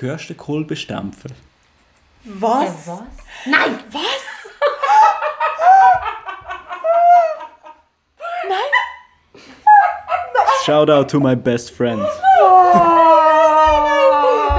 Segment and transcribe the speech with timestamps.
[0.00, 1.30] Hörst du den Kolbenstempel?
[2.24, 2.62] Was?
[2.62, 3.02] Äh, was?
[3.44, 3.78] Nein!
[3.90, 4.02] Was?
[10.64, 12.00] Shout out to my best friend.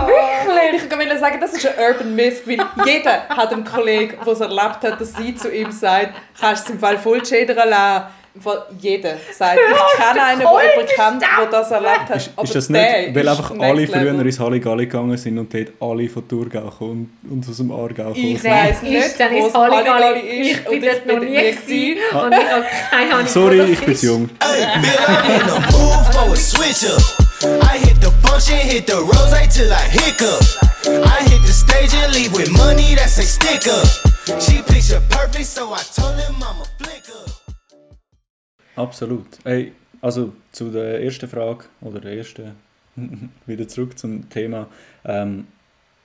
[0.05, 0.83] Wirklich?
[0.83, 4.41] Ich will sagen, das ist ein Urban Myth, weil jeder hat einen Kollegen, der es
[4.41, 8.05] erlebt hat, dass sie zu ihm sagt, kannst du es im Fall voll schädern lassen.
[8.39, 12.15] Fall jeder sagt, ich kenne einen, der jemanden kennt, der das erlebt hat.
[12.15, 12.81] Ist, ist das nicht,
[13.15, 14.25] weil ist einfach alle früher level.
[14.25, 18.11] ins Halligalli gegangen sind und dort alle von Thurgau kommen und, und aus dem Aargau
[18.15, 18.43] Ich kommen?
[18.53, 21.97] weiss Ist nicht, dann es Halligalli ist Ich bin dort noch nie gewesen.
[22.23, 23.99] Und ich habe keine Ahnung, Sorry, wo das ich bin ist.
[23.99, 24.29] zu jung.
[27.43, 30.41] I hit the function, hit the rose till I hiccup.
[30.85, 33.81] I hit the stage and leave with money that's a sticker.
[34.39, 36.70] She picture perfect, so I told him I'm a flicker.
[38.75, 39.25] Absolut.
[39.43, 42.51] Hey, also zu der ersten Frage oder der ersten,
[43.45, 44.67] wieder zurück zum Thema.
[45.05, 45.47] Ähm,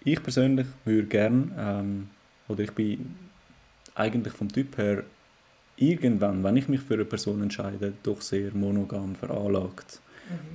[0.05, 2.11] ich persönlich würde gern, ähm,
[2.49, 3.17] oder ich bin
[3.95, 5.05] eigentlich vom Typ her
[5.77, 10.01] irgendwann, wenn ich mich für eine Person entscheide, doch sehr monogam veranlagt.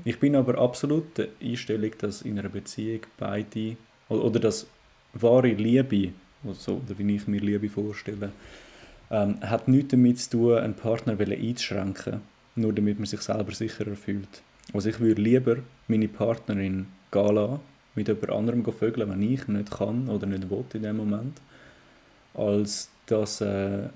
[0.03, 3.77] Ich bin aber absolut der Einstellung, dass in einer Beziehung beide,
[4.09, 4.67] oder, oder dass
[5.13, 6.13] wahre Liebe,
[6.45, 8.31] also, oder wie ich mir Liebe vorstelle,
[9.11, 12.21] ähm, hat nichts damit zu tun, einen Partner einzuschränken,
[12.55, 14.41] nur damit man sich selber sicherer fühlt.
[14.73, 17.59] Also ich würde lieber meine Partnerin gehen lassen,
[17.93, 21.37] mit jemand anderem vögeln, wenn ich nicht kann oder nicht will in dem Moment,
[22.33, 23.89] als dass, äh,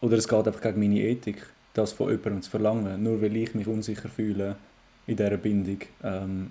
[0.00, 3.54] oder es geht einfach gegen meine Ethik, das von jemandem zu verlangen, nur weil ich
[3.54, 4.56] mich unsicher fühle
[5.08, 6.50] in dieser Bindung, ähm,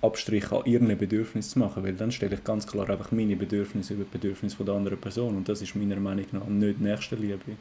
[0.00, 3.94] Abstrich an ihren Bedürfnissen zu machen, weil dann stelle ich ganz klar einfach meine Bedürfnisse
[3.94, 7.56] über die Bedürfnisse der anderen Person und das ist meiner Meinung nach nicht Nächstenliebe.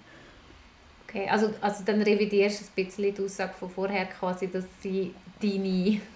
[1.08, 5.14] Okay, also, also dann revidierst du ein bisschen die Aussage von vorher quasi, dass sie
[5.42, 6.02] deine...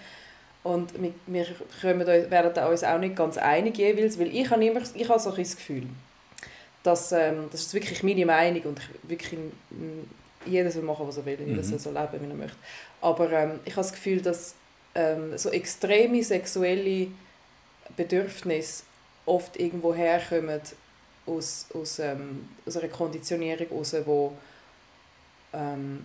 [0.64, 0.94] Und
[1.28, 1.46] wir,
[1.82, 5.10] wir da- werden da uns auch nicht ganz einig jeweils, weil ich habe immer ich
[5.10, 5.84] habe so ein das Gefühl,
[6.84, 9.38] dass, ähm, das ist wirklich meine Meinung und ich, wirklich,
[9.72, 10.06] mm,
[10.46, 11.64] jeder soll machen, was er will, jeder Mhm.
[11.64, 12.58] soll so leben, wie er möchte.
[13.02, 14.56] Aber ähm, ich habe das Gefühl, dass
[14.96, 17.08] ähm, so extreme sexuelle
[17.96, 18.84] Bedürfnisse
[19.26, 20.62] oft irgendwo herkommen
[21.26, 24.34] aus, aus, ähm, aus einer Konditionierung heraus, wo,
[25.54, 26.04] ähm,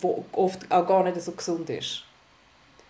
[0.00, 2.02] wo oft auch gar nicht so gesund ist.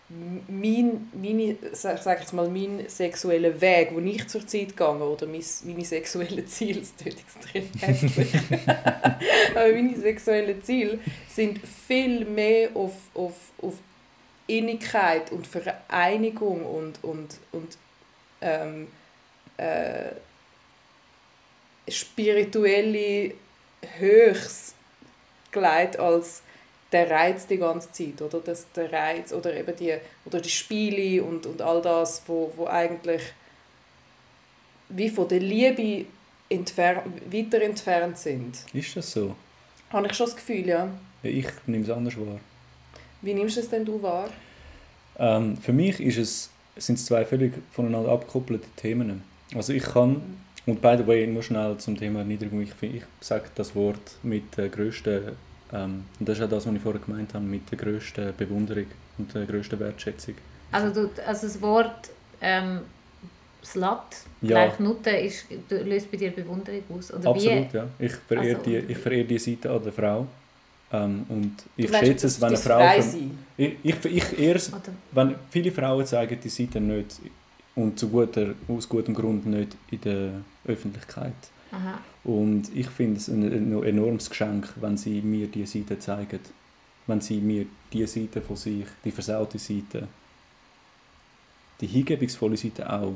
[0.08, 5.26] Mein, meine, sag sag jetzt mal, mein sexueller Weg, wo ich zur Zeit gehe, oder
[5.26, 8.32] mein, meine sexuellen Ziele, das klingt extrem hässlich,
[9.56, 13.74] aber meine sexuellen Ziele sind viel mehr auf, auf, auf
[14.46, 17.76] Innigkeit und Vereinigung und, und, und
[18.40, 18.88] ähm,
[19.56, 20.10] äh,
[21.88, 23.34] spirituelle
[23.98, 24.74] Höchst
[25.52, 26.42] gelegt als
[26.92, 29.94] der Reiz die ganze Zeit oder das der Reiz oder eben die
[30.24, 33.22] oder die Spiele und, und all das wo, wo eigentlich
[34.88, 36.06] wie von der Liebe
[36.48, 39.34] entfer weiter entfernt sind Ist das so?
[39.90, 40.88] habe ich schon das Gefühl ja
[41.22, 42.38] Ja, ich nehme es anders wahr.
[43.22, 44.28] wie nimmst du es denn du wahr
[45.18, 49.22] Ähm, für mich ist es, sind es zwei völlig voneinander abgekoppelte Themen.
[49.54, 50.20] Also ich kann,
[50.66, 54.56] und by the way, nur schnell zum Thema Erniedrigung, ich, ich sage das Wort mit
[54.56, 55.32] der grössten,
[55.72, 58.86] ähm, und das ist auch das, was ich vorher gemeint habe, mit der grössten Bewunderung
[59.18, 60.34] und der grössten Wertschätzung.
[60.72, 62.10] Also, du, also das Wort
[62.40, 62.80] ähm,
[63.64, 63.98] Slut
[64.42, 64.66] Ja.
[64.66, 67.12] gleich Nutte ist, löst bei dir Bewunderung aus?
[67.12, 67.86] Oder Absolut, ja.
[67.98, 70.26] Ich verehre Also- die, ich verehre die Seite an der Frau.
[70.92, 72.78] Ähm, und ich meinst, schätze es, wenn eine Frau...
[73.56, 74.72] ich, ich, ich Wie?
[74.72, 77.20] Oder, wenn viele Frauen zeigen die Seite nicht
[77.74, 80.30] und zu guter, aus gutem Grund nicht in der
[80.66, 81.34] Öffentlichkeit.
[81.72, 81.98] aha.
[82.24, 86.40] Und ich finde es ein, ein enormes Geschenk, wenn sie mir diese Seite zeigen.
[87.06, 90.08] Wenn sie mir die Seite von sich, die versaute Seite,
[91.80, 93.14] die hingebungsvolle Seite auch,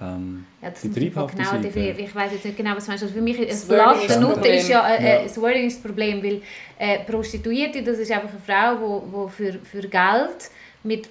[0.00, 1.62] ähm, Ja, das Die triebhafte genau Seite.
[1.64, 1.98] definieren.
[1.98, 3.02] Ich weiß jetzt nicht genau, was du meinst.
[3.04, 5.20] Also für mich ist Das ein Nutte ist ja, äh, Ja.
[5.20, 6.42] äh, das Wording ist das Problem, weil
[6.78, 10.50] äh, Prostituierte, das ist einfach eine Frau, die wo, wo für, für Geld
[10.82, 11.08] mit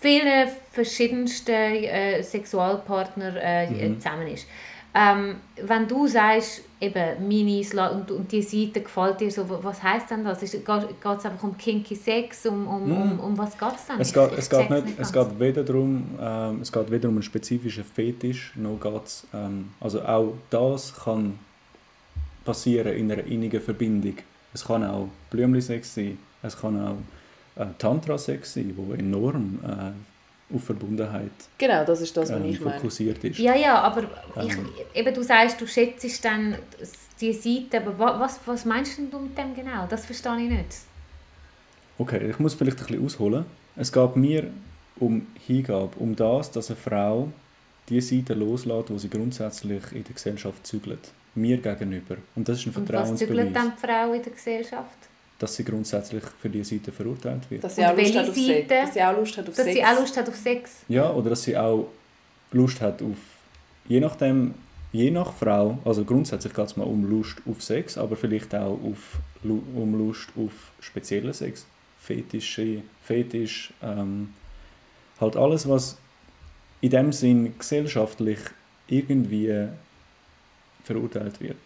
[0.00, 4.00] vielen verschiedensten äh, Sexualpartnern äh, Mhm.
[4.00, 4.46] zusammen ist.
[4.94, 10.10] Ähm, wenn du sagst, eben Slut und, und die Seite gefällt dir so, was heisst
[10.10, 10.40] denn das?
[10.40, 12.46] Geht es einfach um kinky Sex?
[12.46, 13.20] Um, um, um, Mhm.
[13.20, 14.00] um was geht es denn?
[14.00, 17.14] Es geht, Ich es geht, nicht, es geht weder darum, ähm, es geht weder um
[17.14, 21.38] einen spezifischen Fetisch, noch geht's, ähm, also auch das kann
[22.44, 24.16] passieren in einer innigen Verbindung.
[24.52, 29.92] Es kann auch Blümli-Sex sein, es kann auch äh, Tantra-Sex sein, wo enorm äh,
[30.54, 32.76] auf Verbundenheit Genau, das ist das, was ähm, ich meine.
[32.76, 33.38] fokussiert ist.
[33.38, 34.04] Ja, ja, aber
[34.42, 34.68] ich, Ähm.
[34.94, 36.56] eben, du sagst, du schätzt dann
[37.20, 39.86] die Seite, aber wa- was, was meinst du mit dem genau?
[39.88, 40.76] Das verstehe ich nicht.
[41.98, 43.46] Okay, ich muss vielleicht ein bisschen ausholen.
[43.74, 44.50] Es geht mir
[45.00, 47.28] um Hingabe, um das, dass eine Frau
[47.88, 51.10] die Seite loslässt, wo sie grundsätzlich in der Gesellschaft zügelt.
[51.34, 52.16] Mir gegenüber.
[52.34, 54.98] Und das ist ein Und was zügelt Vertrauensbeweis, dann die Frau in der Gesellschaft?
[55.38, 57.62] Dass sie grundsätzlich für diese Seite verurteilt wird.
[57.62, 58.46] Dass sie, auch Lust auf Sex.
[58.46, 58.66] Seite?
[58.68, 59.76] dass sie auch Lust hat auf Dass Sex.
[59.76, 60.70] sie auch Lust hat auf Sex.
[60.88, 61.88] Ja, oder dass sie auch
[62.52, 63.18] Lust hat auf,
[63.86, 64.54] je nachdem,
[64.92, 68.78] je nach Frau, also grundsätzlich geht es mal um Lust auf Sex, aber vielleicht auch
[68.82, 71.66] auf, um Lust auf speziellen Sex,
[72.00, 74.32] Fetische, Fetisch, ähm,
[75.20, 75.98] halt alles, was
[76.80, 78.38] in dem Sinn gesellschaftlich
[78.86, 79.68] irgendwie
[80.84, 81.56] verurteilt wird.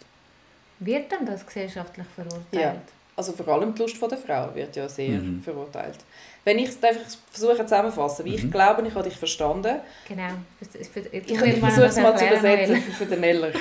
[0.78, 2.52] Wird dann das gesellschaftlich verurteilt?
[2.52, 2.76] Ja.
[3.20, 5.42] Also vor allem die Lust von der Frau wird ja sehr Mhm.
[5.42, 5.98] verurteilt.
[6.42, 8.50] Wenn ich es einfach versuche zusammenzufassen, wie ich Mhm.
[8.50, 9.80] glaube, ich habe dich verstanden.
[10.08, 10.30] Genau.
[10.58, 13.50] Ich, ich, ich, Ich, ich versuche es mal zu übersetzen für, für den Neller.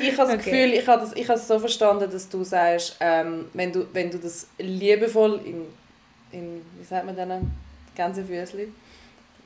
[0.00, 0.36] ich habe das Okay.
[0.38, 3.86] Gefühl, ich habe, das, ich habe es so verstanden, dass du sagst, ähm, wenn, du,
[3.92, 5.66] wenn du das liebevoll in,
[6.32, 7.50] in wie sagt man denn,
[7.94, 8.68] Gänsefüßli,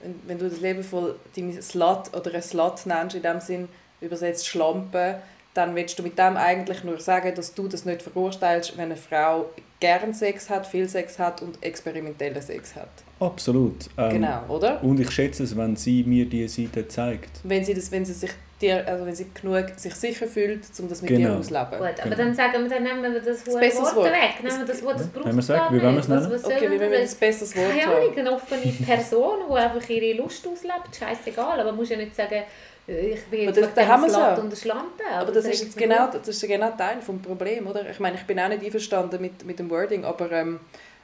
[0.02, 3.68] wenn, wenn du das liebevoll deine Slut oder eine Slut nennst, in dem Sinn
[4.00, 5.16] übersetzt Schlampe,
[5.54, 8.96] dann willst du mit dem eigentlich nur sagen, dass du das nicht verurteilst, wenn eine
[8.96, 9.46] Frau
[9.80, 12.88] gern Sex hat, viel Sex hat und experimentellen Sex hat.
[13.20, 13.88] Absolut.
[13.96, 14.82] Ähm, Genau, oder?
[14.82, 17.30] Und ich schätze es, wenn sie mir diese Seite zeigt.
[17.42, 20.88] Wenn sie, das, wenn sie sich dir, also wenn sie genug sich sicher fühlt, um
[20.90, 21.30] das mit Genau.
[21.30, 21.70] dir auszuleben.
[21.78, 22.16] Gut, aber Genau.
[22.16, 24.04] dann sagen wir, dann nehmen wir das, Das Wort Wort.
[24.12, 24.42] weg.
[24.42, 25.84] Nehmen wir das Wort, das braucht es gar wie nicht.
[25.84, 26.32] es Was, nennen?
[26.32, 27.14] was Okay, wie wir das?
[27.14, 31.60] ein besseres Wort Keine Ahnung, eine offene Person, die einfach ihre Lust auslebt, scheißegal.
[31.60, 32.42] Aber man muss ja nicht sagen,
[32.86, 34.34] ich bin Aber das- jetzt da haben ja.
[34.36, 35.02] und Schlampe.
[35.12, 37.90] Aber das ist jetzt mich genau, das ist genau Teil des Problems, oder?
[37.90, 40.60] Ich meine, ich bin auch nicht einverstanden mit, mit dem Wording, aber ähm,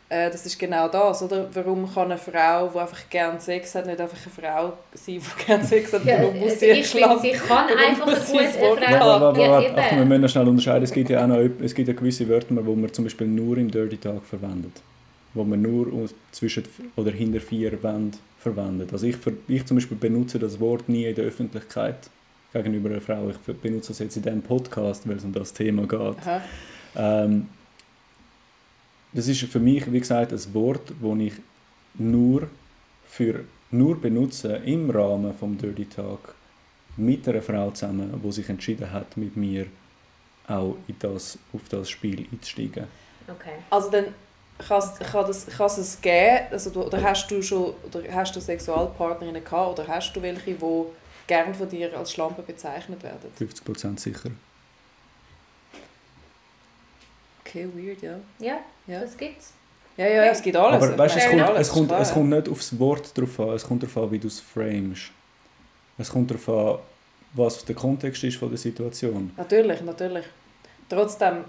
[0.08, 1.48] äh, das ist genau das, oder?
[1.54, 5.44] Warum kann eine Frau, die einfach gerne Sex hat, nicht einfach eine Frau sein, die
[5.46, 6.04] gerne Sex hat?
[6.04, 8.84] Ja, Warum muss also sie ich finde, sie kann Warum einfach eine gute das Wort
[8.84, 9.20] Frau?
[9.20, 9.74] Warte, warte, Ja.
[9.76, 10.84] Achtung, wir müssen schnell unterscheiden.
[10.84, 13.56] Es gibt ja auch noch, es gibt ja gewisse Wörter, die man zum Beispiel nur
[13.56, 14.72] im Dirty Talk verwendet.
[15.34, 16.64] Wo man nur zwischen
[16.94, 18.92] oder hinter vier Wänden verwendet.
[18.92, 19.16] Also ich,
[19.48, 22.10] ich zum Beispiel benutze das Wort nie in der Öffentlichkeit
[22.52, 23.30] gegenüber einer Frau.
[23.30, 26.16] Ich benutze es jetzt in diesem Podcast, weil es um das Thema geht.
[26.96, 27.48] Ähm,
[29.12, 31.34] das ist für mich, wie gesagt, ein Wort, das ich
[31.94, 32.48] nur,
[33.06, 36.34] für, nur benutze im Rahmen des Dirty Talk
[36.96, 39.66] mit einer Frau zusammen, die sich entschieden hat, mit mir
[40.48, 42.86] auch in das, auf das Spiel einzusteigen.
[43.28, 43.54] Okay.
[43.70, 44.06] Also dann
[44.66, 44.80] kann
[45.26, 49.44] das, kann es es geben, also du, oder hast du schon oder hast du Sexualpartnerinnen
[49.44, 50.84] gehabt oder hast du welche, die
[51.26, 53.30] gern von dir als Schlampe bezeichnet werden?
[53.38, 54.30] 50% sicher.
[57.44, 58.14] Okay, weird, ja.
[58.38, 59.52] Ja, Ja, das gibt's.
[59.96, 60.82] ja, ja, es gibt alles.
[60.82, 62.14] Aber weißt, es, Es kommt, alles, es, kommt, klar, es ja.
[62.14, 65.10] kommt nicht aufs Wort drauf an, es kommt darauf an, wie du es framest.
[65.98, 66.78] Es kommt darauf an,
[67.34, 69.32] was der Kontext ist von der Situation.
[69.36, 70.24] Natürlich, natürlich.
[70.88, 71.44] Trotzdem,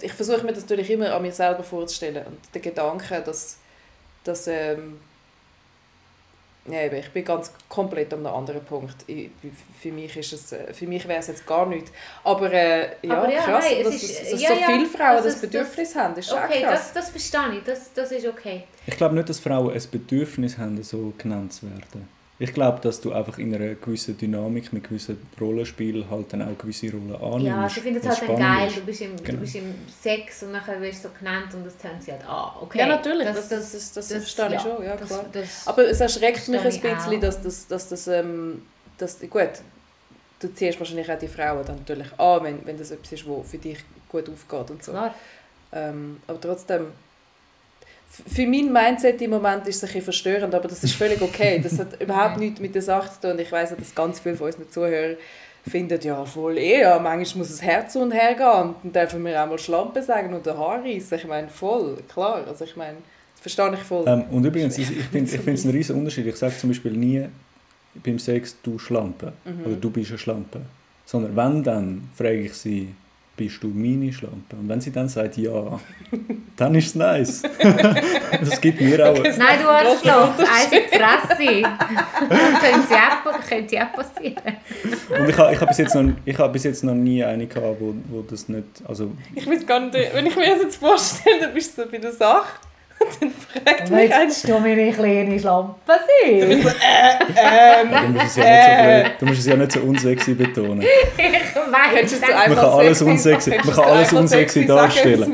[0.00, 2.24] ich versuche mir das natürlich immer an mir selber vorzustellen.
[2.26, 3.56] Und der Gedanke, dass,
[4.24, 4.98] dass ähm,
[6.66, 8.94] ja, eben, ich bin ganz komplett an einem anderen Punkt.
[9.08, 9.30] Ich,
[9.80, 11.90] für mich, ist es, äh, für mich wäre es jetzt gar nichts.
[12.22, 14.66] Aber äh, ja, Aber ja, krass, nein, es dass, ist- dass, dass ja, so ja,
[14.66, 16.92] viele Frauen das das, ist- Bedürfnis haben, ist Okay, auch krass.
[16.92, 17.64] das, das verstehe ich.
[17.64, 18.62] Das, das ist okay.
[18.86, 22.08] Ich glaube nicht, dass Frauen ein Bedürfnis haben, so genannt zu werden.
[22.42, 26.58] Ich glaube, dass du einfach in einer gewissen Dynamik, mit gewissen Rollenspielen halt dann auch
[26.58, 27.46] gewisse Rollen annimmst.
[27.46, 28.70] Ja, sie finden es was halt dann geil.
[28.74, 29.28] Du bist, im, Genau.
[29.30, 32.28] du bist im Sex und nachher wirst du so genannt und das hören sie halt
[32.28, 32.50] an.
[32.62, 32.78] Okay.
[32.80, 35.24] Ja, natürlich, das, das, das, das, verstehe ich ja, schon, ja das, klar.
[35.32, 37.20] Das, Aber es erschreckt mich ein ich bisschen, auch.
[37.20, 38.62] dass das, dass das, ähm,
[38.98, 39.50] dass, gut,
[40.40, 43.48] du ziehst wahrscheinlich auch die Frauen dann natürlich an, wenn, wenn das etwas ist, was
[43.52, 44.90] für dich gut aufgeht und so.
[44.90, 45.14] klar.
[45.72, 46.86] Ähm, aber trotzdem,
[48.26, 51.60] für mein Mindset im Moment ist es ein bisschen verstörend, aber das ist völlig okay.
[51.62, 53.30] Das hat überhaupt nichts mit der Sache zu tun.
[53.32, 55.16] Und ich auch, dass ganz viele von unseren Zuhörern
[55.66, 59.24] finden, ja, voll eh, ja, manchmal muss das Herz und her gehen und dann dürfen
[59.24, 61.14] wir auch mal Schlampe sagen oder Haar reissen.
[61.18, 62.44] Ich meine, voll, klar.
[62.48, 62.96] Also ich meine,
[63.34, 64.04] das verstehe ich voll.
[64.08, 66.26] Ähm, und übrigens, ich, ich finde es einen riesen Unterschied.
[66.26, 67.26] Ich sage zum Beispiel nie
[68.04, 69.66] beim Sex, du Schlampe Mhm.
[69.66, 70.60] oder du bist eine Schlampe.
[71.06, 72.88] Sondern wenn dann, frage ich sie,
[73.36, 74.56] bist du meine Schlampe?
[74.56, 75.52] Und wenn sie dann sagt ja,
[76.56, 77.42] dann ist es nice.
[78.40, 79.16] das gibt mir auch...
[79.22, 81.66] Nein, du Arschloch, eins in die Fresse.
[82.94, 84.36] auch, könnte auch passieren.
[85.18, 87.46] Und ich habe ich hab bis, jetzt noch- ich hab bis jetzt noch nie eine
[87.46, 88.64] gehabt, wo, wo das nicht...
[88.86, 91.88] Also, Ich weiß gar nicht, wenn ich mir das jetzt vorstelle, dann bist du so
[91.90, 92.46] bei der Sache
[93.20, 93.30] dann
[93.64, 96.40] fragt mich einer, du meine kleine Schlampe sein?
[96.40, 100.82] du, musst es ja nicht so, blöd- du musst es ja nicht so unsexy betonen.
[100.82, 105.20] Ich einfach Man kann alles sexy- unsexy- man kann alles unsexy darstellen.
[105.20, 105.32] Lassen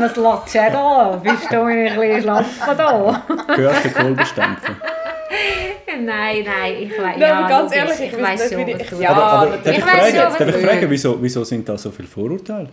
[0.00, 1.20] wir es latschen da.
[1.22, 3.22] Bist du meine kleine Schlampe da?
[3.54, 4.76] Gehört der Kolbenstempel.
[5.98, 9.10] Nein, nein, ich weiß aber ganz ehrlich, ich ich weiß nicht, schon, ich- du ja,
[9.10, 12.68] aber, aber darf ich fragen, darf ich wieso, wieso sind da so viele Vorurteile?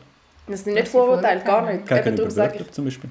[0.47, 1.73] Das sind nicht Vorurteile, gar nicht.
[1.79, 3.09] Eben Gegenüber darum sage ich, Wörtern zum Beispiel?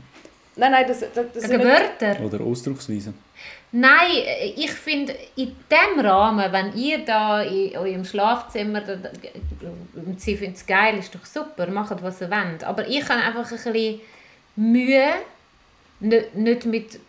[0.57, 2.21] Nein, nein, das, das, das sind nicht, Wörter?
[2.25, 3.15] Oder Ausdrucksweisen?
[3.73, 4.11] Nein,
[4.57, 8.83] ich finde, in dem Rahmen, wenn ihr da in eurem Schlafzimmer
[9.95, 12.65] und sie findet es geil, ist doch super, macht was ihr wollt.
[12.65, 14.01] Aber ich habe einfach ein bisschen
[14.57, 15.09] Mühe,
[16.01, 17.01] nicht, nicht mit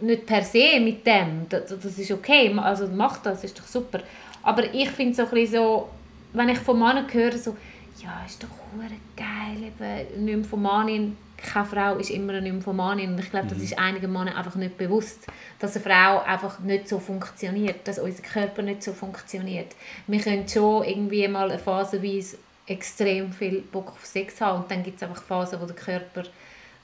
[0.00, 4.00] nicht per se mit dem, das, das ist okay, also macht das, ist doch super.
[4.42, 5.88] Aber ich finde so ein bisschen so,
[6.32, 7.56] wenn ich von Männern höre, so,
[8.02, 13.30] ja, ist doch hure geil, eben Nymphomanin, keine Frau ist immer eine Nymphomanin und ich
[13.30, 15.26] glaube, das ist einigen Männern einfach nicht bewusst,
[15.58, 19.74] dass eine Frau einfach nicht so funktioniert, dass unser Körper nicht so funktioniert.
[20.06, 24.82] Wir können schon irgendwie mal eine phasenweise extrem viel Bock auf Sex haben und dann
[24.82, 26.24] gibt es einfach Phasen, wo der Körper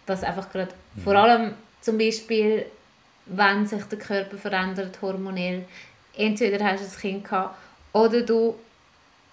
[0.07, 2.67] das einfach gerade, vor allem zum Beispiel,
[3.27, 5.65] wenn sich der Körper verändert, hormonell,
[6.17, 7.57] entweder hast du ein Kind gehabt
[7.93, 8.55] oder du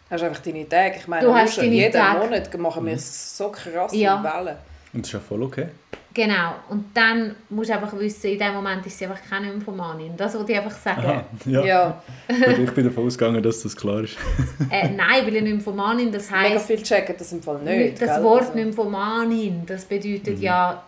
[0.09, 0.97] hast einfach deine Tage.
[0.97, 2.19] Ich meine, Du hast schon jeden Tage.
[2.19, 4.23] Monat machen wir so krasse Ja.
[4.23, 4.57] Wellen.
[4.93, 5.67] Und das ist ja voll okay.
[6.13, 6.55] Genau.
[6.69, 10.17] Und dann musst du einfach wissen, in dem Moment ist sie einfach keine Nymphomanin.
[10.17, 11.01] Das wollte ich einfach sagen.
[11.05, 11.63] Aha, ja.
[11.65, 14.17] Ja, Gut, ich bin davon ausgegangen, dass das klar ist.
[14.71, 18.01] Äh, nein, weil eine Nymphomanin, das mega heisst, viel checken das im Fall nicht.
[18.01, 18.23] das gell?
[18.23, 20.83] Wort Also, Nymphomanin, das bedeutet ja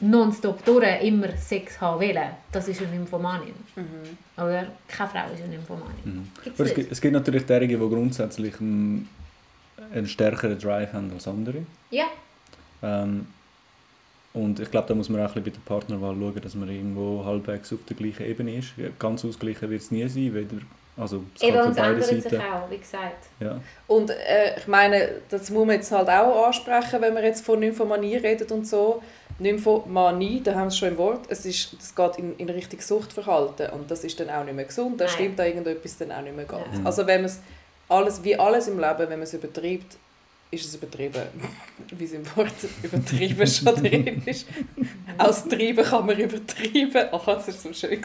[0.00, 2.28] nonstop durch immer Sex haben wollen.
[2.52, 3.54] Das ist eine Nymphomanin.
[4.36, 4.66] Oder?
[4.86, 6.30] Keine Frau ist eine Nymphomanin.
[6.44, 6.74] Gibt's Aber es nicht?
[6.76, 9.08] gibt, es gibt natürlich derige, die grundsätzlich einen,
[9.92, 11.58] einen stärkeren Drive haben als andere.
[11.90, 12.04] Ja,
[12.82, 13.26] Ähm,
[14.34, 16.68] und ich glaube, da muss man auch ein bisschen bei der Partnerwahl schauen, dass man
[16.68, 18.68] irgendwo halbwegs auf der gleichen Ebene ist.
[18.98, 20.56] Ganz ausgeglichen wird es nie sein, weder,
[20.96, 22.42] also es eben kann und für es beide ändert sich Seiten.
[22.52, 23.26] auch, wie gesagt.
[23.40, 23.60] Ja.
[23.86, 27.58] Und äh, ich meine, das muss man jetzt halt auch ansprechen, wenn wir jetzt von
[27.58, 29.02] Nymphomanie reden und so.
[29.40, 32.80] Nymphomanie, da haben wir es schon im Wort, es ist, das geht in, in Richtung
[32.80, 36.22] Suchtverhalten und das ist dann auch nicht mehr gesund, da stimmt da irgendetwas dann auch
[36.22, 36.76] nicht mehr ganz.
[36.76, 36.84] Ja.
[36.84, 37.40] Also wenn man es,
[37.88, 39.96] alles, wie alles im Leben, wenn man es übertreibt,
[40.50, 41.22] ist es übertrieben.
[41.96, 42.52] Wie es im Wort
[42.82, 44.46] übertrieben schon drin ist.
[45.18, 47.08] Aus Treiben kann man übertreiben.
[47.12, 48.00] Ach, das ist so schön.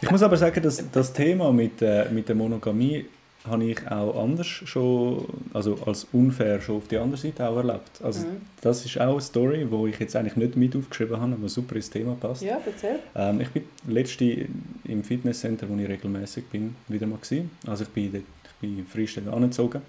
[0.00, 3.06] Ich muss aber sagen, dass das Thema mit, äh, mit der Monogamie
[3.48, 8.00] habe ich auch anders schon, also als unfair schon auf die andere Seite auch erlebt.
[8.02, 8.40] Also Mhm.
[8.62, 11.76] das ist auch eine Story, wo ich jetzt eigentlich nicht mit aufgeschrieben habe, aber super
[11.76, 12.42] ins Thema passt.
[12.42, 12.98] Ja, erzähl.
[13.14, 14.46] Ähm, ich bin letzte
[14.84, 17.50] im Fitnesscenter, wo ich regelmäßig bin, wieder mal gewesen.
[17.66, 18.22] Also ich bin, ich
[18.62, 19.82] bin frisch angezogen.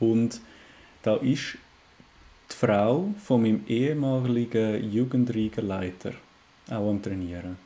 [0.00, 0.40] Und
[1.02, 1.56] da ist
[2.50, 6.12] die Frau von meinem ehemaligen Jugendregenleiter
[6.68, 7.56] auch am Trainieren.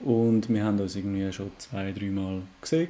[0.00, 2.88] Und wir haben uns irgendwie schon zwei, drei Mal gesehen,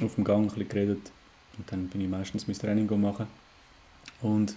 [0.00, 1.10] auf dem Gang ein bisschen geredet.
[1.56, 3.26] Und dann bin ich meistens mein Training machen.
[4.20, 4.56] Und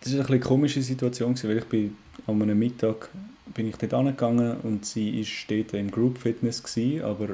[0.00, 1.96] das war eine bisschen komische Situation, weil ich bin
[2.26, 3.10] an einem Mittag
[3.54, 7.28] bin ich dort angegangen und sie ist dort im Group Fitness gewesen, aber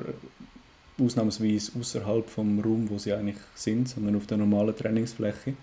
[1.04, 5.54] ausnahmsweise außerhalb vom Raum, wo sie eigentlich sind, sondern auf der normalen Trainingsfläche.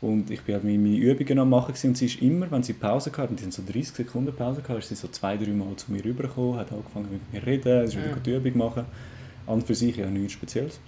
[0.00, 3.12] Und ich bin halt meine Übungen am machen und sie ist immer, wenn sie Pause
[3.12, 5.76] hatte, und die haben so 30 Sekunden Pause gehabt, ist sie so zwei, drei Mal
[5.76, 8.22] zu mir rübergekommen, hat angefangen mit mir zu reden, ist wieder Mhm.
[8.22, 8.84] die Übung machen.
[9.46, 10.80] An und für sich ja nichts Spezielles.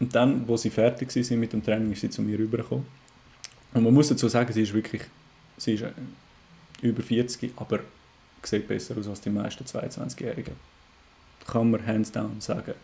[0.00, 2.86] Und dann, wo sie fertig waren mit dem Training, ist sie zu mir rübergekommen.
[3.74, 5.02] Und man muss dazu sagen, sie ist wirklich,
[5.56, 5.92] sie ist äh,
[6.82, 7.80] über 40, aber
[8.42, 10.54] sieht besser aus als die meisten 22-Jährigen.
[11.46, 12.74] Kann man hands down sagen.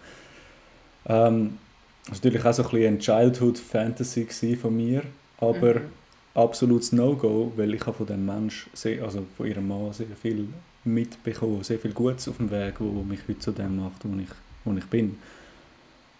[1.06, 1.58] Ähm,
[2.06, 5.02] das war natürlich auch so ein bisschen eine Childhood-Fantasy von mir,
[5.38, 5.92] aber Mhm.
[6.34, 10.54] absolutes No-Go, weil ich habe von dem Mensch, sehr, also von ihrem Mann, sehr viel
[10.84, 14.28] mitbekommen, sehr viel Gutes auf dem Weg, wo mich heute zu dem macht, wo ich,
[14.64, 15.18] wo ich bin.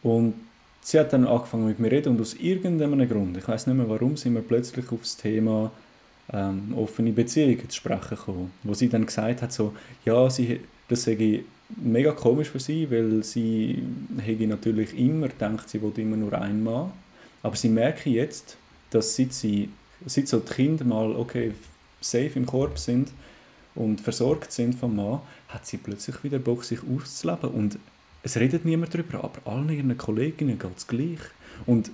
[0.03, 0.35] Und
[0.81, 3.77] sie hat dann angefangen mit mir zu reden und aus irgendeinem Grund, ich weiß nicht
[3.77, 5.73] mehr warum, sind wir plötzlich auf das Thema
[6.33, 11.05] ähm, offene Beziehungen zu sprechen gekommen, wo sie dann gesagt hat, so, ja, sie, das
[11.05, 11.45] sei
[11.77, 13.83] mega komisch für sie, weil sie
[14.19, 16.93] hätte natürlich immer gedacht, sie wollte immer nur einen Mann,
[17.43, 18.57] aber sie merke jetzt,
[18.91, 19.69] dass seit, sie,
[20.07, 21.53] seit so die Kinder mal okay,
[22.01, 23.11] safe im Korb sind
[23.75, 27.79] und versorgt sind vom Mann, hat sie plötzlich wieder Bock, sich auszuleben und
[28.23, 31.21] es redet niemand darüber, aber allen ihren Kolleginnen geht es gleich.
[31.67, 31.91] Und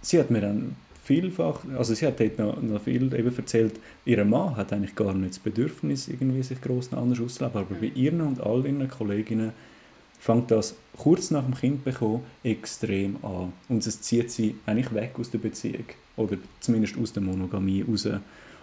[0.00, 0.76] sie hat mir dann
[1.08, 5.14] vielfach, also sie hat dort noch, noch viel eben erzählt, ihr Mann hat eigentlich gar
[5.14, 9.52] nicht das Bedürfnis, irgendwie sich gross anders auszuleben, aber bei ihren und all ihren Kolleginnen
[10.20, 13.52] fängt das kurz nach dem Kind bekommen extrem an.
[13.68, 15.86] Und es zieht sie eigentlich weg aus der Beziehung.
[16.16, 18.08] Oder zumindest aus der Monogamie raus.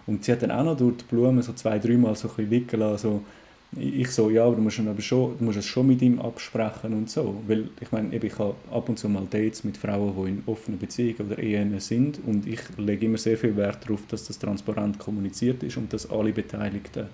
[0.06, 2.50] Und sie hat dann auch noch durch die Blumen so zwei, dreimal so ein bisschen
[2.50, 3.24] liegen lassen, so,
[3.74, 6.92] ich so, ja, aber du musst, aber schon, du musst es schon mit ihm absprechen
[6.92, 7.42] und so.
[7.46, 10.78] Weil ich meine, ich habe ab und zu mal Dates mit Frauen, die in offenen
[10.78, 14.98] Beziehungen oder Ehen sind und ich lege immer sehr viel Wert darauf, dass das transparent
[14.98, 17.06] kommuniziert ist und dass alle Beteiligten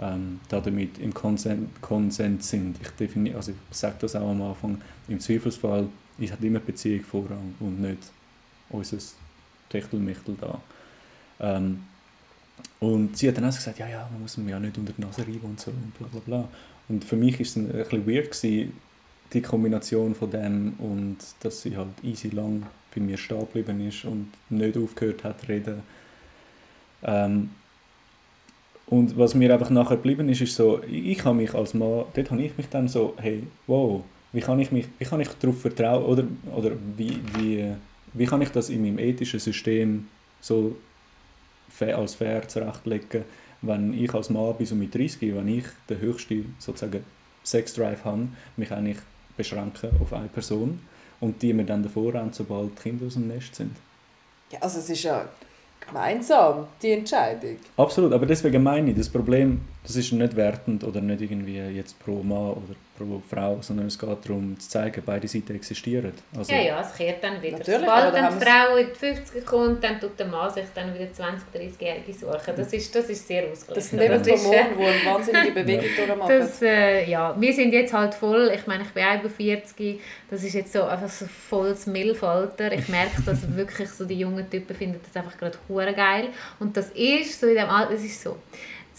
[0.00, 2.76] ähm, da damit im Konsent sind.
[2.80, 7.02] Ich, definiere, also ich sage das auch am Anfang, im Zweifelsfall ist hat immer Beziehung
[7.02, 8.10] Vorrang und nicht
[8.70, 8.98] unser
[9.68, 10.60] Techtelmechtel da.
[11.40, 11.80] Ähm,
[12.80, 15.00] und sie hat dann auch gesagt, ja, ja, man muss mir ja nicht unter die
[15.00, 16.48] Nase reiben und so und bla bla bla.
[16.88, 18.72] Und für mich war es ein bisschen weird, gewesen,
[19.32, 24.04] die Kombination von dem und dass sie halt easy lang bei mir stehen geblieben ist
[24.04, 25.82] und nicht aufgehört hat zu reden.
[27.04, 27.50] Ähm,
[28.86, 32.30] und was mir einfach nachher geblieben ist, ist so, ich habe mich als Mann, dort
[32.30, 34.02] habe ich mich dann so, hey, wow,
[34.32, 37.72] wie kann ich mich, wie kann ich darauf vertrauen, oder, oder wie, wie,
[38.14, 40.08] wie kann ich das in meinem ethischen System
[40.40, 40.76] so
[41.82, 43.24] als fair zurechtlegen,
[43.62, 47.04] wenn ich als Mann bis um mit 30, wenn ich den höchsten sozusagen
[47.44, 48.98] Sexdrive habe, mich eigentlich
[49.36, 50.80] beschränken auf eine Person
[51.20, 53.76] und die mir dann davor rennt, sobald die Kinder aus dem Nest sind.
[54.50, 55.28] Ja, also es ist ja
[55.86, 57.56] gemeinsam, die Entscheidung.
[57.76, 61.98] Absolut, aber deswegen meine ich, das Problem, das ist nicht wertend oder nicht irgendwie jetzt
[61.98, 66.12] pro Mann oder pro Frau, sondern es geht darum zu zeigen, beide Seiten existieren.
[66.36, 67.58] Also, Ja, ja, es kehrt dann wieder.
[67.58, 70.66] Natürlich, Sobald da dann die Frau in die 50 kommt, dann tut der Mann sich
[70.74, 72.54] dann wieder 20, 30-Jährige suchen.
[72.54, 73.74] Das ist, das ist sehr ausgeglichen.
[73.74, 76.38] Das sind eben Das Hormone, die eine wahnsinnige Bewegung durchmachen.
[76.38, 79.98] Das, äh, ja, wir sind jetzt halt voll, ich meine, ich bin auch über 40,
[80.28, 82.70] das ist jetzt so einfach so volles Milfalter.
[82.72, 86.28] Ich merke, dass wirklich so die jungen Typen finden das einfach gerade hure geil.
[86.58, 88.36] Und das ist so in dem Alter, es ist so,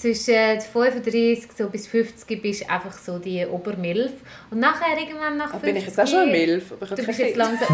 [0.02, 4.12] zwischen 35 so bis 50 bist du einfach so die Obermilf.
[4.50, 5.62] Und nachher irgendwann nach Ah, 50...
[5.62, 6.72] bin ich jetzt auch schon eine Milf?
[6.72, 7.68] Aber ich Du bist jetzt langsam...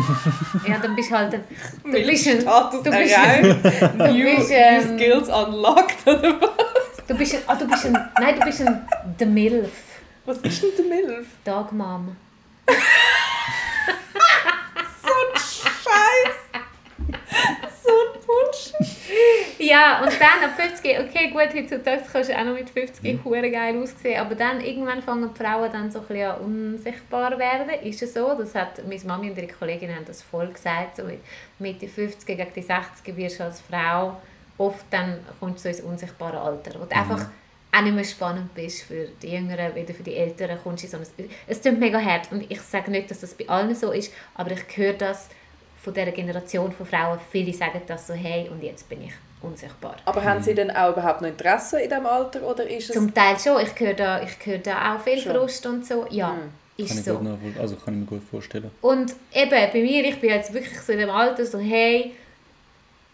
[0.68, 1.34] Ja, dann bist du halt...
[1.34, 1.44] ein-
[1.84, 2.40] Du bist ein...
[2.40, 3.64] Du bist erreicht.
[3.98, 7.06] Du New, bist, new ähm, Skills unlocked, oder was?
[7.08, 7.42] Du bist ein...
[7.48, 7.94] Ah, du bist ein...
[8.20, 8.88] Nein, du bist ein...
[9.20, 9.72] Der Milf.
[10.26, 11.28] Was ist denn der Milf?
[11.46, 12.16] Dogmam.
[15.02, 16.36] So ein Scheiß!
[17.82, 18.97] So ein Bullshit!
[19.60, 23.50] Ja, und dann ab 50, okay, gut, heutzutage kannst du auch noch mit 50 hure
[23.50, 27.70] geil aussehen, aber dann irgendwann fangen die Frauen dann so ein bisschen an unsichtbar werden.
[27.84, 28.36] Ist es so?
[28.38, 31.20] Das hat, meine Mami und ihre Kollegin haben das voll gesagt, so mit
[31.60, 34.18] Mitte 50 gegen die 60 wirst du als Frau
[34.58, 37.28] oft dann kommst du so ins unsichtbare Alter, wo du einfach
[37.72, 40.98] auch nicht mehr spannend bist für die Jüngeren, weder für die Älteren, kommst du so
[40.98, 41.04] ein,
[41.48, 44.52] es klingt mega hart und ich sage nicht, dass das bei allen so ist, aber
[44.52, 45.30] ich höre das
[45.82, 49.96] von dieser Generation von Frauen, viele sagen das so, hey, und jetzt bin ich unsichtbar.
[50.06, 52.42] Aber haben Sie denn auch überhaupt noch Interesse in diesem Alter?
[52.44, 52.96] Oder ist es...
[52.96, 55.34] Zum Teil schon, ich höre da, ich höre da auch viel Schon.
[55.34, 56.38] Frust und so, ja, Mhm.
[56.40, 57.16] kann, ist ich so.
[57.18, 58.72] gut nachvoll- also kann ich mir gut vorstellen.
[58.82, 62.14] Und eben, bei mir, ich bin jetzt wirklich so in dem Alter, so hey,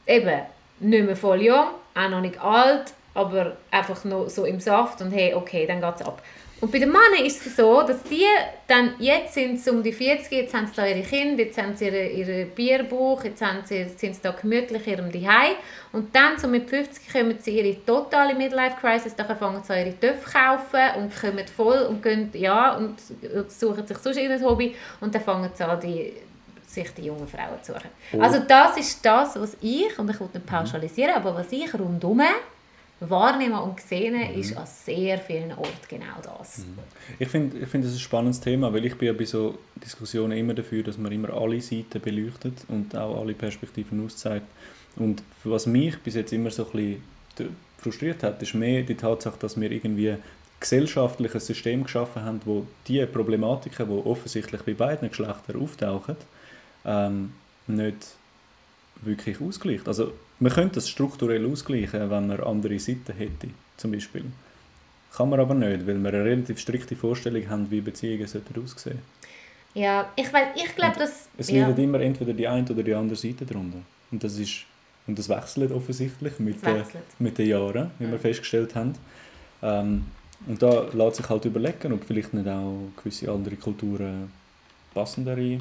[0.08, 0.42] eben,
[0.80, 5.12] nicht mehr voll jung, auch noch nicht alt, aber einfach noch so im Saft und
[5.12, 6.22] hey, okay, dann geht's ab.
[6.64, 8.24] Und bei den Männern ist es so, dass die
[8.70, 11.76] dann, jetzt sind sie um die 40, jetzt haben sie da ihre Kinder, jetzt haben
[11.76, 15.56] sie ihre, ihre Bierbuch, jetzt haben sie, sind sie da gemütlich in ihrem Zuhause
[15.92, 20.00] und dann so mit 50 kommen sie ihre totale Midlife-Crisis, dann fangen sie an ihre
[20.00, 22.96] Töpfe kaufen und kommen voll und gehen, ja, und
[23.50, 26.14] suchen sich sonst ein Hobby und dann fangen sie an, die,
[26.66, 27.90] sich die jungen Frauen zu suchen.
[28.14, 28.22] Oh.
[28.22, 32.22] Also das ist das, was ich, und ich will nicht pauschalisieren, aber was ich rundum
[33.10, 36.64] wahrnehme und sehe, ist an sehr vielen Orten genau das.
[37.20, 39.58] Ich finde, ich find, das ist ein spannendes Thema, weil ich bin ja bei so
[39.76, 44.48] Diskussionen immer dafür, dass man immer alle Seiten beleuchtet und auch alle Perspektiven auszeigt.
[44.96, 49.38] Und was mich bis jetzt immer so ein bisschen frustriert hat, ist mehr die Tatsache,
[49.40, 50.16] dass wir irgendwie
[50.60, 56.16] gesellschaftlich ein System geschaffen haben, wo die Problematiken, die offensichtlich bei beiden Geschlechtern auftauchen,
[56.86, 57.34] ähm,
[57.68, 58.16] nicht
[59.02, 59.88] wirklich ausgleicht.
[59.88, 64.26] Also man könnte das strukturell ausgleichen, wenn man andere Seiten hätte, zum Beispiel.
[65.16, 69.00] Kann man aber nicht, weil wir eine relativ strikte Vorstellung haben, wie Beziehungen sollten aussehen
[69.76, 71.28] Ja, ich, weiß, ich glaube, dass...
[71.38, 73.80] Es ja, leidet immer entweder die eine oder die andere Seite darunter.
[74.12, 74.66] Und das, ist,
[75.06, 77.04] und das wechselt offensichtlich mit, es den, wechselt.
[77.20, 78.20] mit den Jahren, wie wir Ja.
[78.20, 78.94] festgestellt haben.
[79.62, 80.06] Ähm,
[80.48, 84.32] und da lässt sich halt überlegen, ob vielleicht nicht auch gewisse andere Kulturen
[84.94, 85.60] passendere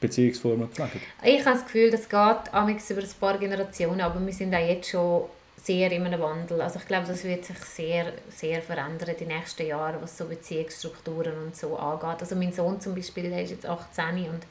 [0.00, 1.00] Beziehungsformen pflegen.
[1.24, 4.58] Ich habe das Gefühl, das geht amigs über ein paar Generationen, aber wir sind auch
[4.58, 5.24] jetzt schon
[5.62, 6.60] sehr in einem Wandel.
[6.60, 11.32] Also ich glaube, das wird sich sehr, sehr verändern die nächsten Jahre, was so Beziehungsstrukturen
[11.44, 12.20] und so angeht.
[12.20, 14.46] Also mein Sohn zum Beispiel, der ist jetzt 18 und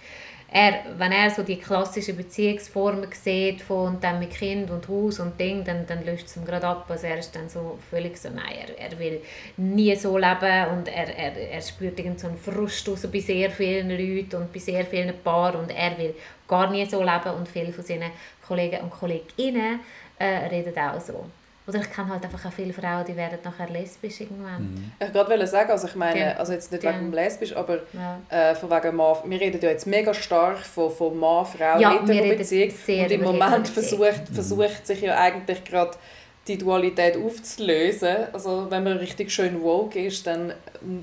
[0.50, 5.38] er, wenn er so die klassischen Beziehungsformen sieht von dann mit Kind und Haus und
[5.38, 6.86] Ding, dann, dann löst es ihm gerade ab.
[6.88, 9.22] Also er ist dann so völlig so, nein, er, er will
[9.58, 13.52] nie so leben und er, er, er spürt irgend so einen Frust raus bei sehr
[13.52, 16.16] vielen Leuten und bei sehr vielen Paaren und er will
[16.48, 18.12] gar nie so leben und viele von seinen
[18.48, 19.82] Kollegen und Kolleginnen
[20.18, 21.26] äh, reden auch so.
[21.68, 24.92] Oder ich kenne halt einfach auch viele Frauen, die werden nachher lesbisch irgendwann.
[25.00, 26.32] Ich wollte gerade sagen, also ich meine, Ja.
[26.38, 26.96] also jetzt nicht Ja.
[26.96, 28.20] wegen Lesbisch, aber Ja.
[28.30, 31.92] äh, von wegen Mann, wir reden ja jetzt mega stark von, von Mann, Frau, Ja,
[31.92, 35.92] wir reden Hetero-Beziehung und im Moment versucht, versucht sich ja eigentlich gerade
[36.48, 38.16] die Dualität aufzulösen.
[38.34, 40.54] Also wenn man richtig schön woke ist, dann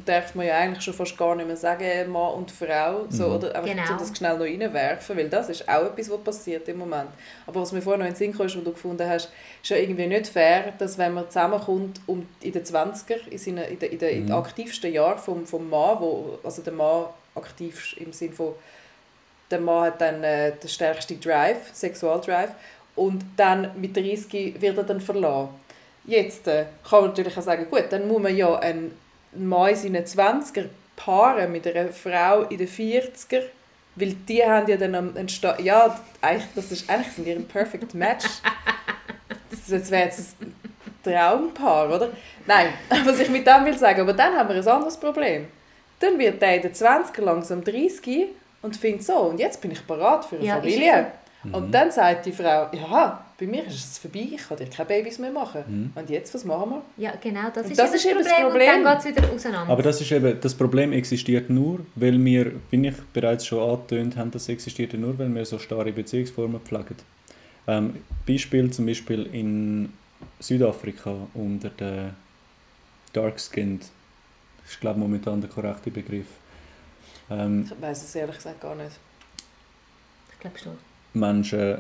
[0.07, 3.33] darf man ja eigentlich schon fast gar nicht mehr sagen Mann und Frau, so, Mhm.
[3.35, 3.99] oder einfach Genau.
[3.99, 7.09] das schnell noch reinwerfen, weil das ist auch etwas, was passiert im Moment.
[7.47, 9.31] Aber was mir vorhin noch in den Sinn kam, ist, was du gefunden hast,
[9.63, 13.65] ist ja irgendwie nicht fair, dass wenn man zusammenkommt um in den 20er, in, seinen,
[13.69, 14.33] in, den, in den Mhm.
[14.33, 18.55] aktivsten Jahren vom, vom Mann, wo, also der Mann aktiv im Sinn von
[19.51, 22.55] der Mann hat dann äh, den stärksten Drive, Sexualdrive
[22.97, 25.49] und dann mit 30 wird er dann verlassen.
[26.07, 28.93] Jetzt äh, kann man natürlich auch sagen, gut, dann muss man ja einen
[29.35, 33.43] Mann in seinen 20er paaren mit einer Frau in den 40er,
[33.97, 37.33] weil die haben ja dann am- einen Sta ja, eigentlich, das ist eigentlich sind die
[37.33, 38.27] ein perfect match.
[39.69, 40.55] Das, wäre jetzt ein
[41.03, 42.11] Traumpaar, oder?
[42.47, 42.69] Nein,
[43.05, 45.47] was ich mit dem will sagen, aber dann haben wir ein anderes Problem.
[46.01, 48.27] Dann wird der in den 20er langsam 30
[48.63, 51.07] und findet so, und jetzt bin ich bereit für eine Ja, Familie.
[51.45, 51.55] Mhm.
[51.55, 54.87] Und dann sagt die Frau, ja, bei mir ist es vorbei, ich kann dir keine
[54.89, 55.65] Babys mehr machen.
[55.67, 55.93] Mhm.
[55.95, 56.83] Und jetzt, was machen wir?
[57.05, 58.49] Ja, genau, das ist, das ist eben das Problem.
[58.51, 58.79] Problem.
[58.79, 59.73] Und dann geht es wieder auseinander.
[59.73, 64.17] Aber das ist eben, das Problem existiert nur, weil wir, wie ich bereits schon angetönt
[64.17, 66.97] habe, das existiert ja nur, weil wir so starre Beziehungsformen pflegen.
[67.67, 69.93] Ähm, Beispiel zum Beispiel in
[70.39, 72.11] Südafrika unter den
[73.13, 73.83] Dark Skinned,
[74.63, 76.27] das ist glaube ich momentan der korrekte Begriff.
[77.31, 78.91] Ähm, Ich weiß es ehrlich gesagt gar nicht.
[80.33, 80.77] ich glaube schon.
[81.14, 81.79] Menschen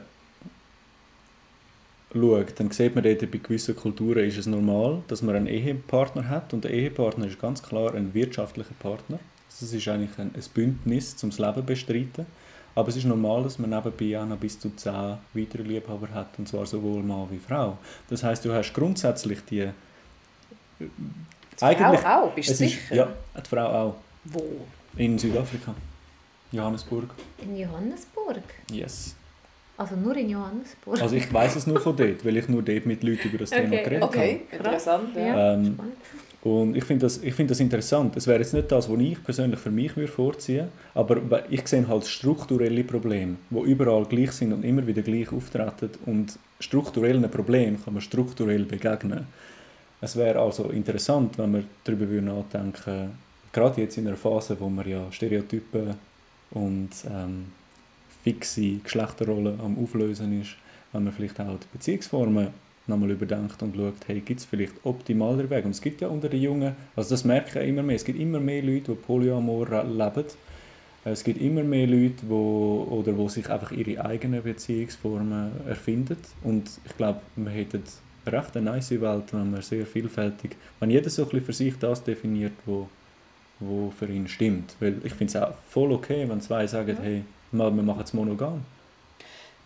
[2.12, 6.28] schaut, dann sieht man dort, bei gewissen Kulturen ist es normal, dass man einen Ehepartner
[6.28, 9.18] hat und der Ehepartner ist ganz klar ein wirtschaftlicher Partner.
[9.50, 12.26] Also es ist eigentlich ein, ein Bündnis, um das Leben zu bestreiten.
[12.76, 14.92] Aber es ist normal, dass man nebenbei auch noch bis zu 10
[15.34, 17.78] weitere Liebhaber hat, und zwar sowohl Mann wie Frau.
[18.10, 19.68] Das heißt, du hast grundsätzlich die...
[20.80, 20.90] Die
[21.62, 22.94] Eigentlich- Frau auch, bist du Es ist, sicher?
[22.96, 23.08] ja,
[23.44, 23.94] die Frau auch.
[24.24, 24.44] Wo?
[24.96, 25.72] In Südafrika.
[26.50, 27.10] Johannesburg.
[27.38, 28.42] In Johannesburg?
[28.72, 29.14] Yes.
[29.76, 31.02] Also nur in Johannesburg?
[31.02, 33.50] Also ich weiß es nur von dort, weil ich nur dort mit Leuten über das
[33.50, 33.82] Thema Okay.
[33.82, 34.16] geredet habe.
[34.16, 35.08] Okay, interessant.
[35.16, 35.54] Ja.
[35.54, 35.78] Ähm.
[36.42, 38.14] Und ich finde das, ich find das interessant.
[38.16, 41.66] Es wäre jetzt nicht das, was ich persönlich für mich würde vorziehen aber we- ich
[41.66, 45.88] sehe halt strukturelle Probleme, die überall gleich sind und immer wieder gleich auftreten.
[46.04, 49.26] Und strukturellen Problemen kann man strukturell begegnen.
[50.02, 53.12] Es wäre also interessant, wenn wir darüber nachdenken
[53.50, 55.94] gerade jetzt in einer Phase, wo man ja Stereotypen
[56.50, 57.46] und ähm,
[58.24, 60.56] fixe Geschlechterrollen am Auflösen ist,
[60.92, 62.48] wenn man vielleicht auch die Beziehungsformen
[62.86, 65.64] nochmal überdenkt und schaut, hey, gibt es vielleicht optimaler Wege?
[65.64, 68.40] Und es gibt ja unter den Jungen, also das merken immer mehr, es gibt immer
[68.40, 70.24] mehr Leute, die Polyamor leben.
[71.06, 76.16] Es gibt immer mehr Leute, wo, oder wo sich einfach ihre eigenen Beziehungsformen erfinden.
[76.42, 77.82] Und ich glaube, wir hätten
[78.26, 81.78] recht eine nice Welt, wenn wir sehr vielfältig, wenn jeder so ein bisschen für sich
[81.78, 82.88] das definiert, wo,
[83.60, 84.76] wo für ihn stimmt.
[84.80, 87.22] Weil ich finde es auch voll okay, wenn zwei sagen, hey,
[87.56, 88.62] wir wir machen es monogam.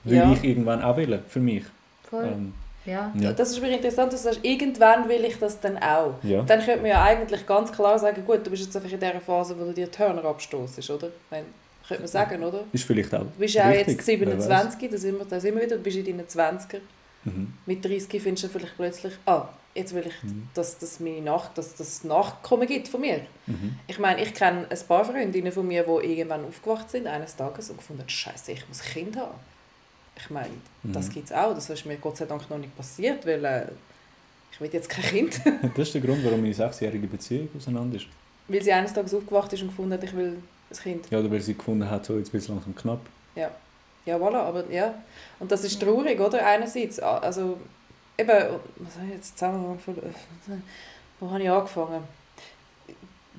[0.05, 0.33] Will Ja.
[0.33, 1.65] ich irgendwann auch wollen, für mich.
[2.09, 2.25] Voll.
[2.25, 2.55] Ähm,
[2.87, 3.13] ja.
[3.19, 3.33] ja.
[3.33, 6.15] Das ist mir interessant, dass du sagst, irgendwann will ich das dann auch.
[6.23, 6.43] Ja.
[6.43, 9.21] Dann könnte man ja eigentlich ganz klar sagen, gut, du bist jetzt einfach in der
[9.21, 11.09] Phase, wo du dir die Hörner abstoßest, oder?
[11.31, 11.43] Dann
[11.87, 12.61] könnte man sagen, oder?
[12.73, 14.07] Ist vielleicht auch Du bist ja auch jetzt wer weiß.
[14.07, 16.79] 27, da sind, wir, da sind wir wieder, du bist in deinen 20er.
[17.25, 17.53] Mhm.
[17.67, 20.49] Mit 30 findest du vielleicht plötzlich, ah, jetzt will ich, Mhm.
[20.55, 23.21] dass das meine Nach dass das Nachkommen gibt von mir.
[23.47, 23.77] Mhm.
[23.87, 27.71] Ich meine, ich kenne ein paar Freundinnen von mir, die irgendwann aufgewacht sind, eines Tages,
[27.71, 29.35] und gefunden haben, Scheiße, ich muss Kind haben.
[30.17, 30.51] Ich meine,
[30.83, 31.13] das Mhm.
[31.13, 31.55] gibt es auch.
[31.55, 33.69] Das ist mir Gott sei Dank noch nicht passiert, weil äh, ich
[34.53, 35.41] ich will jetzt kein Kind.
[35.77, 38.07] Das ist der Grund, warum meine sechsjährige Beziehung auseinander ist.
[38.49, 40.39] weil sie eines Tages aufgewacht ist und gefunden hat, ich will
[40.71, 41.11] ein Kind.
[41.11, 43.01] Ja, oder weil sie gefunden hat, so jetzt wird es langsam knapp.
[43.37, 43.51] Ja,
[44.17, 44.95] voilà, aber ja.
[45.39, 46.45] Und das ist traurig, oder?
[46.45, 47.59] Einerseits, also
[48.17, 48.29] eben,
[48.77, 49.97] was habe ich jetzt Zusammenhang von,
[51.21, 52.03] wo habe ich angefangen?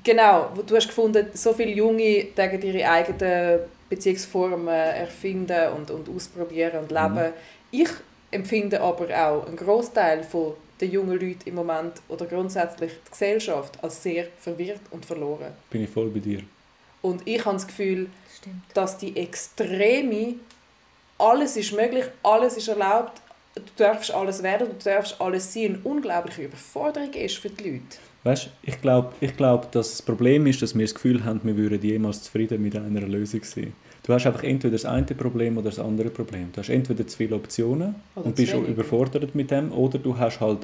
[0.03, 6.07] Genau, wo- du hast gefunden, so viele Junge gegen ihre eigenen Beziehungsformen erfinden und, und
[6.15, 7.33] ausprobieren und leben.
[7.71, 7.89] Ich
[8.31, 13.83] empfinde aber auch einen Großteil von den jungen Leuten im Moment oder grundsätzlich die Gesellschaft
[13.83, 15.51] als sehr verwirrt und verloren.
[15.69, 16.41] Bin ich voll bei dir.
[17.01, 18.61] Und ich habe das Gefühl, Das stimmt.
[18.73, 20.35] dass die Extreme,
[21.19, 23.21] alles ist möglich, alles ist erlaubt,
[23.55, 27.97] du darfst alles werden, du darfst alles sein, eine unglaubliche Überforderung ist für die Leute.
[28.23, 31.55] Weißt ich glaube, ich glaub, dass das Problem ist, dass wir das Gefühl haben, wir
[31.55, 33.73] würden jemals zufrieden mit einer Lösung sein.
[34.03, 36.49] Du hast einfach entweder das eine Problem oder das andere Problem.
[36.51, 38.77] Du hast entweder zu viele Optionen Oder und bist schon wenig.
[38.77, 40.59] überfordert mit dem, oder du hast halt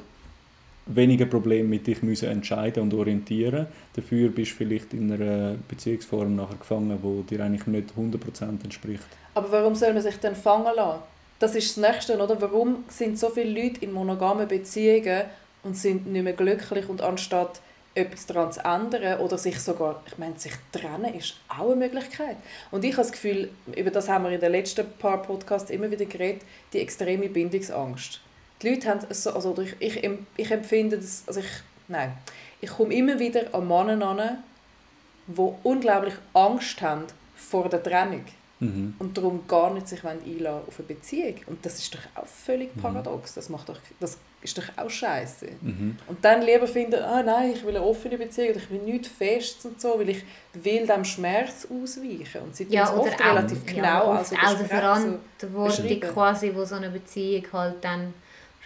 [0.86, 3.66] weniger Probleme mit dich müssen entscheiden und orientieren.
[3.94, 9.06] Dafür bist du vielleicht in einer Beziehungsform nachher gefangen, wo dir eigentlich nicht 100% entspricht.
[9.36, 11.02] Aber warum soll man sich dann fangen lassen?
[11.38, 12.40] Das ist das Nächste, oder?
[12.40, 15.24] Warum sind so viele Leute in monogamen Beziehungen
[15.62, 17.60] und sind nicht mehr glücklich und anstatt
[17.94, 22.38] etwas daran zu ändern oder sich sogar, ich meine, sich trennen ist auch eine Möglichkeit.
[22.70, 25.90] Und ich habe das Gefühl, über das haben wir in den letzten paar Podcasts immer
[25.90, 26.40] wieder geredet,
[26.72, 28.22] die extreme Bindungsangst.
[28.62, 31.50] Die Leute haben so, also ich, ich, ich empfinde das, also ich,
[31.88, 32.16] nein,
[32.62, 34.42] ich komme immer wieder an Männer an,
[35.26, 38.24] die unglaublich Angst haben vor der Trennung
[38.58, 38.94] Mhm.
[38.98, 41.34] und darum gar nicht sich einlassen auf eine Beziehung.
[41.46, 43.34] Und das ist doch auch völlig paradox.
[43.34, 45.46] Das, macht doch, das ist doch auch scheiße.
[45.60, 45.96] Mhm.
[46.06, 49.08] Und dann lieber finden, ah nein, ich will eine offene Beziehung oder ich will nichts
[49.08, 52.42] Festes und so, weil ich will dem Schmerz ausweichen.
[52.44, 54.66] Und sie tun Ja, es oder oft auch, relativ ja, genau oft also auch der
[54.66, 55.20] Verantwortung
[55.64, 56.00] beschreiben.
[56.14, 58.14] quasi, wo so eine Beziehung halt dann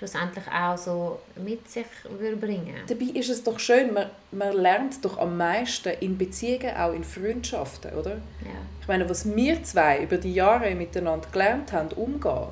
[0.00, 2.74] schlussendlich auch so mit sich würde bringen.
[2.86, 7.04] Dabei ist es doch schön, man, man lernt doch am meisten in Beziehungen, auch in
[7.04, 8.12] Freundschaften, oder?
[8.12, 8.60] Ja.
[8.80, 12.48] Ich meine, was wir zwei über die Jahre miteinander gelernt haben, umgehen.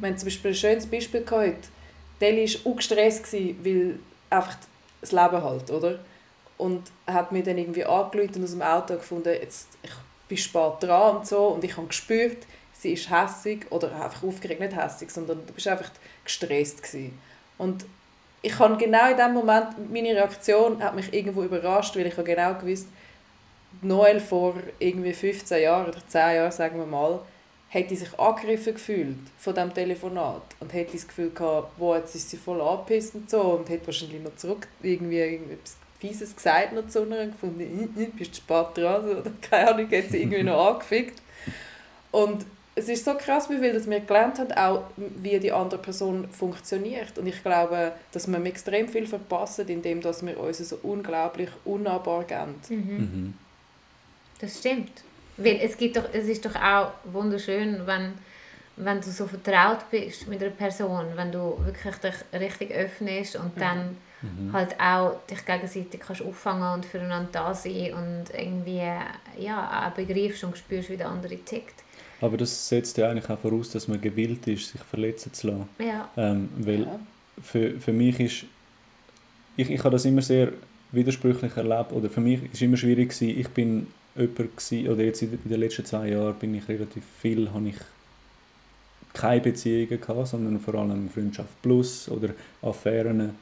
[0.00, 1.70] Wir haben zum Beispiel ein schönes Beispiel gehabt.
[2.20, 4.56] Deli war auch gestresst, weil einfach
[5.00, 5.98] das Leben halt, oder?
[6.58, 9.92] Und hat mir dann irgendwie angerufen und aus dem Auto gefunden, jetzt, ich
[10.28, 11.46] bin spät dran und so.
[11.46, 15.66] Und ich habe gespürt, sie ist hässig oder einfach aufgeregt, nicht hässig, sondern du bist
[15.68, 15.90] einfach
[16.24, 17.18] gestresst gewesen.
[17.58, 17.84] Und
[18.42, 22.24] ich habe genau in dem Moment, meine Reaktion hat mich irgendwo überrascht, weil ich habe
[22.24, 22.88] genau gewusst,
[23.80, 27.20] Noel vor irgendwie 15 Jahren oder 10 Jahren, sagen wir mal,
[27.68, 32.28] hätte sich angegriffen gefühlt von diesem Telefonat und hätte das Gefühl gehabt, wo jetzt ist
[32.28, 36.88] sie voll angepisst und so und hätte wahrscheinlich noch zurück irgendwie etwas Fieses gesagt noch
[36.88, 40.22] zu ihr und gefunden, «Ih, ih, bist du spät dran oder keine Ahnung, hat sie
[40.22, 41.22] irgendwie noch angefickt.
[42.10, 45.80] Und es ist so krass, wie viel dass wir gelernt haben, auch wie die andere
[45.80, 47.18] Person funktioniert.
[47.18, 52.24] Und ich glaube, dass wir extrem viel verpassen, indem dass wir uns so unglaublich unnahbar
[52.24, 52.54] geben.
[52.68, 53.34] Mhm.
[54.40, 55.02] Das stimmt.
[55.36, 58.14] Weil es, gibt doch, es ist doch auch wunderschön, wenn,
[58.76, 63.60] wenn du so vertraut bist mit einer Person, wenn du wirklich dich richtig öffnest und
[63.60, 63.96] dann
[64.52, 68.88] halt auch dich gegenseitig kannst auffangen und füreinander da sein und irgendwie
[69.38, 71.81] ja, auch begreifst und spürst, wie der andere tickt.
[72.22, 75.68] Aber das setzt ja eigentlich auch voraus, dass man gewillt ist, sich verletzen zu lassen.
[75.78, 77.00] Ja, Ähm, weil Ja.
[77.42, 78.44] für, für mich ist,
[79.56, 80.52] ich, ich habe das immer sehr
[80.92, 85.22] widersprüchlich erlebt, oder für mich ist immer schwierig gewesen, ich bin jemand gewesen, oder jetzt
[85.22, 87.76] in den letzten zwei Jahren bin ich relativ viel, habe ich
[89.14, 92.30] keine Beziehungen gehabt, sondern vor allem Freundschaft plus oder
[92.62, 93.34] Affären.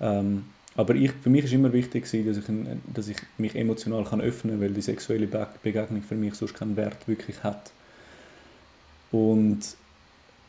[0.00, 2.44] Ähm, aber ich, für mich ist immer wichtig gewesen, dass ich,
[2.92, 6.54] dass ich mich emotional kann öffnen kann, weil die sexuelle Be Begegnung für mich sonst
[6.54, 7.70] keinen Wert wirklich hat.
[9.16, 9.60] Und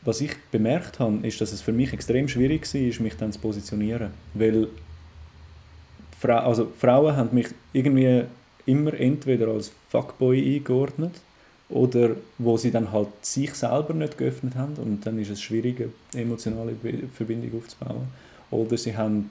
[0.02, 3.40] was ich bemerkt habe, ist, dass es für mich extrem schwierig war, mich dann zu
[3.40, 4.12] positionieren.
[4.34, 4.68] Weil
[6.20, 8.24] Fra also Frauen haben mich irgendwie
[8.66, 11.14] immer entweder als Fuckboy eingeordnet
[11.70, 15.90] oder wo sie dann halt sich selber nicht geöffnet haben und dann ist es schwierig,
[16.14, 16.76] eine emotionale
[17.14, 18.08] Verbindung aufzubauen.
[18.50, 19.30] Oder sie haben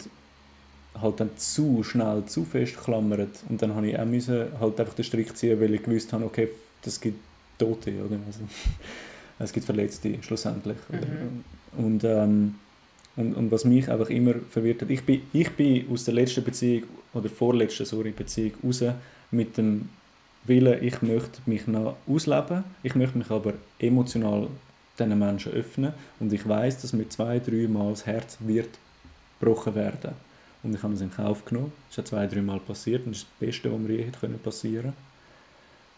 [1.01, 4.95] halt dann zu schnell, zu fest geklammert und dann habe ich auch müssen halt einfach
[4.95, 6.49] den Strick ziehen, weil ich gewusst habe, okay,
[6.83, 7.19] das gibt
[7.59, 8.19] Tote, oder?
[8.27, 8.41] Also,
[9.39, 10.79] es gibt Verletzte schlussendlich.
[11.77, 12.57] Und, ähm,
[13.17, 16.45] und, und was mich einfach immer verwirrt hat, ich bin, ich bin aus der letzten
[16.45, 18.85] Beziehung, oder vorletzten sorry, Beziehung raus
[19.31, 19.89] mit dem
[20.45, 24.49] Willen, ich möchte mich noch ausleben, ich möchte mich aber emotional
[24.99, 28.71] diesen Menschen öffnen und ich weiß, dass mir zwei, drei Mal das Herz wird
[29.41, 30.13] gebrochen werden.
[30.63, 31.73] Und ich habe das in Kauf genommen.
[31.89, 34.05] Das ist ja zwei, drei Mal passiert und das ist das Beste, was mir je
[34.05, 34.95] hätte können passieren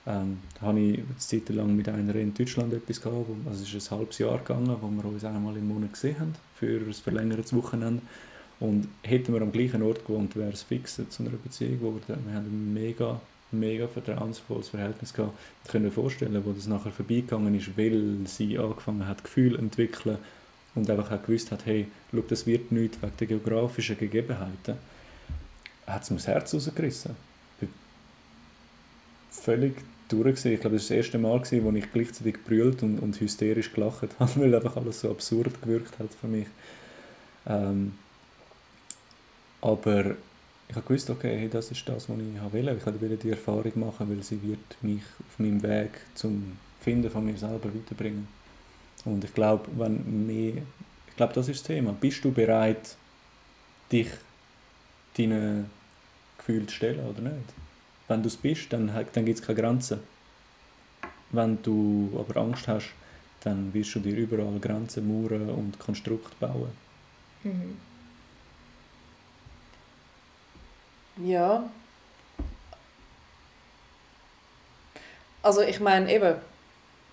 [0.09, 3.93] ähm, habe ich eine Zeit lang mit einer in Deutschland etwas gehabt, also es ist
[3.93, 7.55] ein halbes Jahr gegangen, wo wir uns einmal im Monat gesehen haben, für ein verlängertes
[7.55, 8.03] Wochenende.
[8.59, 12.03] Und hätten wir am gleichen Ort gewohnt, wäre es fix zu einer Beziehung geworden.
[12.27, 13.21] Wir haben ein mega,
[13.53, 15.39] mega vertrauensvolles Verhältnis gehabt.
[15.65, 19.63] Ich kann mir vorstellen, wo das nachher vorbeigegangen ist, weil sie angefangen hat, Gefühle zu
[19.63, 20.19] entwickeln
[20.75, 24.77] und einfach auch gewusst hat, hey, schau, das wird nichts wegen der geografischen Gegebenheiten,
[25.87, 27.15] hat es mir das Herz rausgerissen.
[27.61, 27.69] Ich
[30.09, 30.55] durchgesehen.
[30.55, 33.73] Ich glaube, das war das erste Mal, gewesen, wo ich gleichzeitig gebrüllt und, und hysterisch
[33.73, 36.47] gelacht habe, weil einfach alles so absurd gewirkt hat für mich.
[37.47, 37.93] Ähm,
[39.61, 40.17] aber
[40.69, 42.77] ich habe gewusst, okay, hey, das ist das, was ich wollte.
[42.79, 47.25] Ich wollte die Erfahrung machen, weil sie wird mich auf meinem Weg zum Finden von
[47.25, 48.29] mir selber weiterbringen.
[49.05, 50.63] Und ich glaube, wenn mehr,
[51.09, 51.93] ich glaube, das ist das Thema.
[51.93, 52.97] Bist du bereit,
[53.91, 54.09] dich
[55.17, 55.71] deinen
[56.37, 57.68] Gefühlen zu stellen oder nicht?
[58.09, 60.01] Wenn du es bist, dann, dann gibt es keine Grenzen.
[61.31, 62.95] Wenn du aber Angst hast,
[63.41, 66.73] dann wirst du dir überall Grenzen, Mauern und Konstrukte bauen.
[67.45, 67.77] Mhm.
[71.25, 71.69] Ja.
[75.43, 76.37] Also ich meine eben,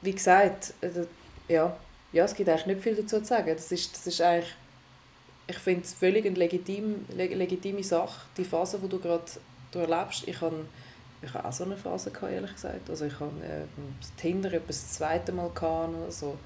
[0.01, 1.05] wie gesagt, äh,
[1.47, 1.75] ja,
[2.11, 3.53] ja, es gibt eigentlich nicht viel dazu zu sagen.
[3.55, 4.53] Das ist, das ist eigentlich,
[5.47, 9.23] ich finde es völlig eine legitim, legitime Sache, die Phase, die du gerade
[9.79, 10.27] erlebst.
[10.27, 10.65] Ich habe
[11.21, 12.89] ich habe auch so eine Phase gehabt, ehrlich gesagt.
[12.89, 13.65] Also ich habe äh,
[14.17, 16.37] Tinder etwa das zweite Mal gehabt, also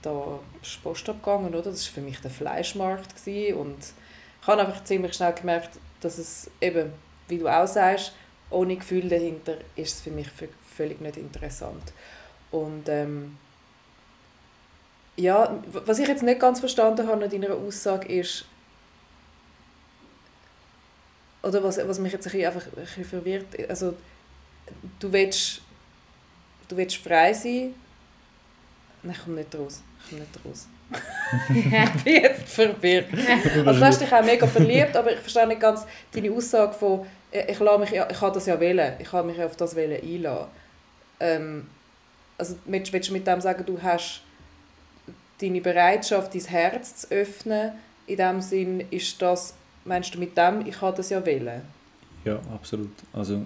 [0.00, 1.70] da ist Post abgegangen, oder?
[1.70, 3.56] Das war für mich der Fleischmarkt gewesen.
[3.58, 3.78] und
[4.40, 6.92] ich habe einfach ziemlich schnell gemerkt, dass es eben,
[7.28, 8.12] wie du auch sagst,
[8.50, 10.28] ohne Gefühl dahinter ist es für mich
[10.76, 11.92] völlig nicht interessant.
[12.50, 13.38] Und ähm,
[15.16, 18.46] ja, was ich jetzt nicht ganz verstanden habe an deiner Aussage ist,
[21.42, 23.94] oder was, was mich jetzt ein bisschen, einfach ein bisschen verwirrt, also
[25.00, 25.60] du willst,
[26.68, 27.74] du willst frei sein,
[29.02, 30.68] nein, ich komme nicht raus, ich komme nicht raus.
[31.48, 33.06] ich bin jetzt verwirrt.
[33.64, 37.06] Also du hast dich auch mega verliebt, aber ich verstehe nicht ganz deine Aussage von,
[37.30, 40.02] äh, ich, lasse mich, ich kann das ja wählen, ich kann mich auf das wählen
[40.02, 40.48] einlassen.
[41.20, 41.66] Ähm,
[42.36, 44.22] also willst, willst du mit dem sagen, du hast
[45.40, 47.72] deine Bereitschaft, dein Herz zu öffnen,
[48.06, 51.62] in dem Sinn ist das, meinst du mit dem, ich kann das ja wählen?
[52.24, 52.92] Ja, absolut.
[53.12, 53.44] Also,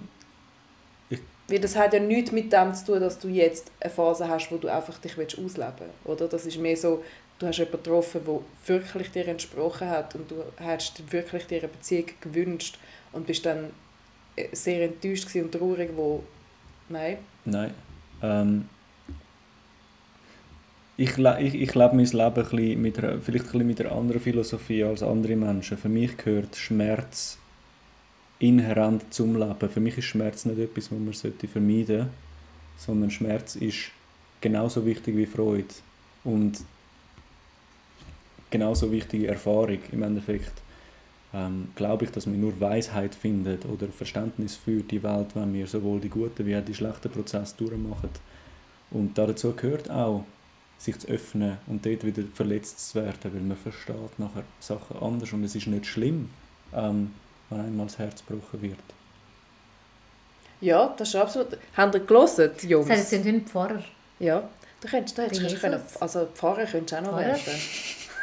[1.09, 4.27] ich Weil das hat ja nichts mit dem zu tun, dass du jetzt eine Phase
[4.27, 6.27] hast, wo du einfach dich ausleben willst, oder?
[6.27, 7.03] Das ist mehr so,
[7.39, 11.67] du hast jemanden getroffen, der wirklich dir entsprochen hat und du hast wirklich dir eine
[11.69, 12.77] Beziehung gewünscht
[13.11, 13.71] und bist dann
[14.35, 16.23] äh, sehr enttäuscht und traurig, wo...
[16.89, 17.17] Nein?
[17.45, 17.73] Nein.
[18.21, 18.69] Ähm,
[20.97, 24.19] ich, ich, ich lebe mein Leben ein bisschen mit vielleicht ein bisschen mit einer anderen
[24.19, 25.77] Philosophie als andere Menschen.
[25.77, 27.37] Für mich gehört Schmerz
[28.39, 29.69] inhärent zum Leben.
[29.69, 32.09] Für mich ist Schmerz nicht etwas, was man sollte vermeiden sollte,
[32.77, 33.91] sondern Schmerz ist
[34.41, 35.67] genauso wichtig wie Freude
[36.23, 36.59] und
[38.49, 40.53] genauso wichtige Erfahrung im Endeffekt.
[41.33, 45.67] Ähm, glaube ich, dass wir nur Weisheit findet oder Verständnis für die Welt, wenn wir
[45.67, 48.09] sowohl die guten wie auch die schlechten Prozesse durchmachen.
[48.89, 50.23] Und dazu gehört auch
[50.77, 55.33] sich zu öffnen und dort wieder verletzt zu werden, weil man versteht nachher Sachen anders
[55.33, 56.29] und es ist nicht schlimm,
[56.73, 57.13] ähm,
[57.49, 58.77] wenn einmal das Herz gebrochen wird.
[60.61, 61.57] Ja, das ist absolut...
[61.75, 62.87] Haben ihr gelesen, Jungs?
[62.87, 63.83] Das sind ein Pfarrer.
[64.19, 64.47] Ja,
[64.81, 67.27] du könntest, du hättest können, also Pfarrer könntest du auch noch Pfarrer?
[67.27, 67.59] werden.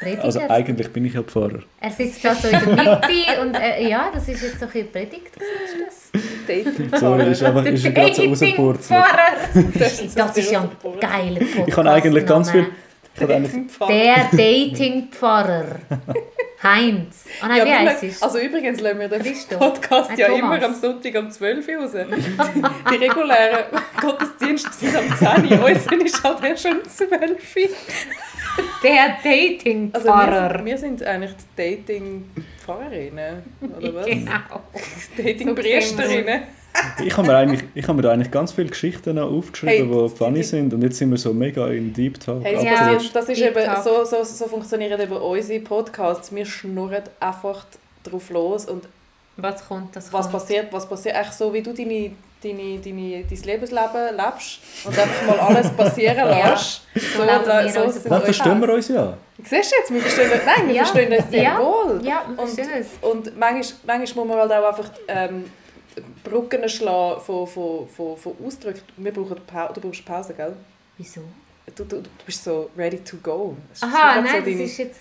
[0.05, 0.25] Prediger.
[0.25, 1.61] Also eigentlich bin ich ja Pfarrer.
[1.81, 4.93] Er sitzt da so in der Mitte und äh, ja, das ist jetzt so ein
[4.93, 7.01] Predigt, ist das?
[7.01, 9.05] Sorry, ist einfach ist gerade so rausgepurzelt.
[9.79, 11.69] Das, das ist ja ein geiler Podcast.
[11.69, 12.67] Ich habe eigentlich ganz viel...
[13.19, 15.79] Der Dating-Pfarrer.
[16.65, 17.27] Heinz.
[17.43, 18.23] Oh nein, ja, wie heißt es?
[18.23, 19.23] Also übrigens lassen wir den
[19.59, 21.91] Podcast ja immer am Sonntag um 12 Uhr raus.
[22.91, 23.65] Die regulären
[24.01, 25.67] Gottesdienste sind am 10 Uhr.
[25.67, 27.69] Uns ist halt erst um 12 Uhr.
[28.85, 30.51] Der Dating-Pfarrer.
[30.51, 33.43] Also wir, sind, wir sind eigentlich die Dating-Pfarrerinnen,
[33.79, 34.07] oder was?
[34.07, 34.33] Genau.
[35.17, 36.43] Dating-Priesterinnen.
[37.05, 40.17] ich habe mir, eigentlich, ich hab mir da eigentlich ganz viele Geschichten aufgeschrieben, hey, die
[40.17, 42.45] funny sind und jetzt sind wir so mega in Deep Talk.
[42.45, 46.35] Hey, ja, das ist eben, so, so, so funktionieren eben unsere Podcasts.
[46.35, 47.65] Wir schnurren einfach
[48.03, 48.85] drauf los und
[49.37, 50.33] was kommt, das was kommt.
[50.33, 52.13] passiert, was passiert, echt so wie du deine,
[52.45, 56.83] deine, deine, dein Lebensleben lebst und einfach mal alles passieren lässt.
[57.19, 59.17] ja, so, so, so Dann verstehen wir uns ja.
[59.43, 60.85] Siehst du jetzt, wir verstehen, nein, wir ja.
[60.85, 61.59] verstehen uns sehr ja.
[61.59, 62.01] wohl.
[62.05, 62.87] Ja, wir und, es.
[63.01, 65.51] Und manchmal, manchmal muss man halt auch einfach ähm,
[66.23, 68.83] Brücken schlagen von, von, von, von Ausdrücken.
[68.97, 70.55] Wir brauchen pa du brauchst Pause, gell?
[70.99, 71.23] Wieso?
[71.75, 73.57] Du, du, du bist so ready to go.
[73.81, 74.63] Aha, nein, so deine...
[74.63, 75.01] das ist jetzt...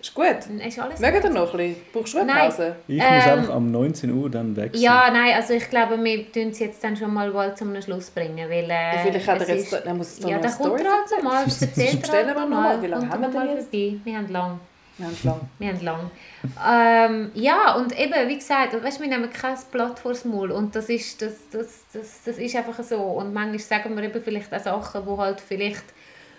[0.00, 0.26] Ist gut.
[0.66, 1.82] Ist alles Mögen ihr noch ein bisschen?
[1.92, 2.76] Brauchst du eine Pause?
[2.86, 4.82] Ich ähm, muss einfach am 19 Uhr dann weg sein.
[4.82, 8.10] Ja, nein, also ich glaube, wir tun es jetzt dann schon mal wohl zum Schluss
[8.10, 11.22] bringen, weil äh, Vielleicht hat er jetzt, dann muss es Ja, dann kommt er halt
[11.22, 13.70] mal, erzählt Stellen wir noch mal, wie lange haben wir denn jetzt?
[13.70, 14.00] Vorbei.
[14.04, 14.60] Wir haben lang.
[14.98, 15.40] Wir haben lang.
[15.58, 16.10] Wir haben lang.
[16.68, 20.88] ähm, ja, und eben, wie gesagt, weißt, wir nehmen kein Blatt vors Maul und das
[20.88, 22.96] ist, das, das, das, das ist einfach so.
[22.96, 25.84] Und manchmal sagen wir eben vielleicht auch Sachen, die halt vielleicht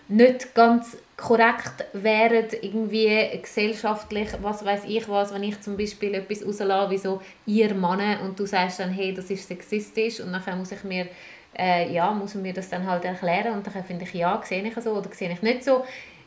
[0.10, 6.46] nicht ganz korrekt wären, irgendwie gesellschaftlich, was weiß ich was, wenn ich zum Beispiel etwas
[6.46, 10.58] rauslasse, wie so «ihr Mann» und du sagst dann «hey, das ist sexistisch» und dann
[10.58, 11.08] muss ich mir
[11.58, 14.76] äh, ja, muss mir das dann halt erklären und dann finde ich «ja, sehe ich
[14.76, 15.84] so oder sehe ich nicht so».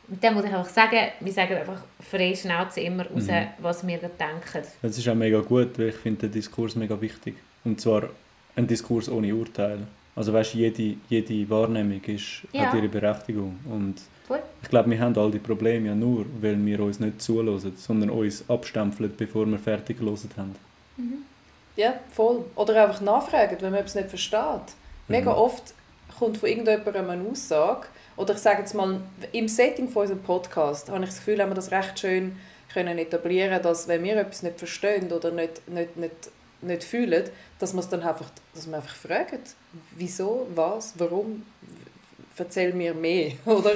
[0.08, 3.46] Und dann muss ich einfach sagen, wir sagen einfach frei Schnauze immer raus, Mhm.
[3.58, 4.66] was wir da denken.
[4.82, 7.36] Das ist auch mega gut, weil ich finde den Diskurs mega wichtig.
[7.64, 8.08] Und zwar
[8.56, 9.86] ein Diskurs ohne Urteil.
[10.14, 12.66] Also weißt, jede, jede Wahrnehmung ist, Ja.
[12.66, 13.58] hat ihre Berechtigung.
[13.70, 13.94] Und
[14.26, 14.40] Voll.
[14.62, 18.10] ich glaube, wir haben all die Probleme ja nur, weil wir uns nicht zuhören, sondern
[18.10, 20.54] uns abstempeln, bevor wir fertig gelesen haben.
[21.76, 22.44] Ja, voll.
[22.56, 24.74] Oder einfach nachfragen, wenn man etwas nicht versteht.
[25.08, 25.38] Mega Mhm.
[25.38, 25.74] oft
[26.18, 27.86] kommt von irgendjemandem eine Aussage,
[28.16, 29.00] oder ich sage jetzt mal,
[29.32, 32.36] im Setting von unserem Podcast habe ich das Gefühl, haben wir das recht schön
[32.72, 36.12] können etablieren, dass wenn wir etwas nicht verstehen oder nicht, nicht, nicht,
[36.62, 37.24] nicht fühlen,
[37.58, 39.40] dass wir es dann einfach, dass wir einfach fragen,
[39.96, 41.42] wieso, was, warum,
[42.36, 43.72] erzähl mir mehr, oder?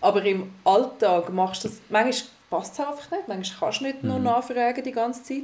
[0.00, 4.02] Aber im Alltag machst du das, manchmal passt es einfach nicht, manchmal kannst du nicht
[4.02, 4.24] nur Mhm.
[4.24, 5.42] nachfragen die ganze Zeit.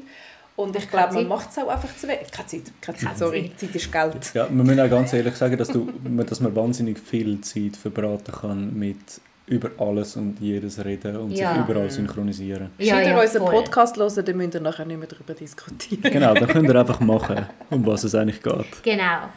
[0.57, 2.31] Und ich glaube, man macht es auch einfach zu wenig.
[2.31, 3.51] Keine Zeit, keine Zeit, sorry.
[3.57, 4.35] Zeit ist Geld.
[4.35, 5.91] Ja, wir müssen auch ganz ehrlich sagen, dass, du,
[6.29, 8.99] dass man wahnsinnig viel Zeit verbraten kann mit
[9.47, 11.53] über alles und jedes reden und Ja.
[11.53, 12.71] sich überall synchronisieren.
[12.79, 13.55] Ja, ihr ja, unseren voll.
[13.57, 16.13] Podcast hören, dann müsst ihr nachher nicht mehr darüber diskutieren.
[16.13, 18.83] Genau, dann könnt ihr einfach machen, um was es eigentlich geht.
[18.83, 19.29] Genau.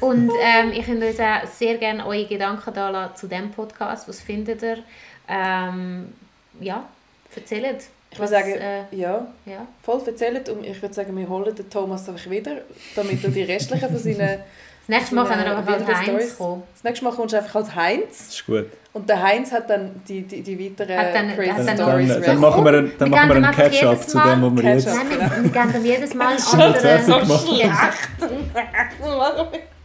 [0.00, 4.08] Und ähm, ich würde uns auch sehr gerne eure Gedanken da lassen zu diesem Podcast.
[4.08, 4.78] Was findet ihr?
[5.28, 6.12] Ähm,
[6.60, 6.84] ja,
[7.34, 7.86] erzählt.
[8.12, 9.66] Ich würde sagen, äh, ja, ja.
[9.82, 10.48] voll erzählt.
[10.48, 12.58] Und ich würde sagen, wir holen den Thomas einfach wieder,
[12.94, 14.38] damit er die restlichen von seinen...
[14.88, 16.62] Das nächste Mal können wir Seine aber als Heinz kommen.
[16.74, 18.18] Das nächste Mal kommst du einfach als Heinz.
[18.18, 18.66] Das ist gut.
[18.96, 21.76] Und der Heinz hat dann die, die, die weiteren Hat dann- crazy hat Dann, dann-
[21.76, 22.08] Stories.
[22.08, 24.72] dann, dann machen wir einen, dann machen wir geben einen Catch-up zu dem, was wir
[24.72, 24.86] jetzt...
[24.86, 25.06] Nein,
[25.42, 27.58] wir, geben ihm jedes Mal einen anderen...
[27.58, 27.90] Ja,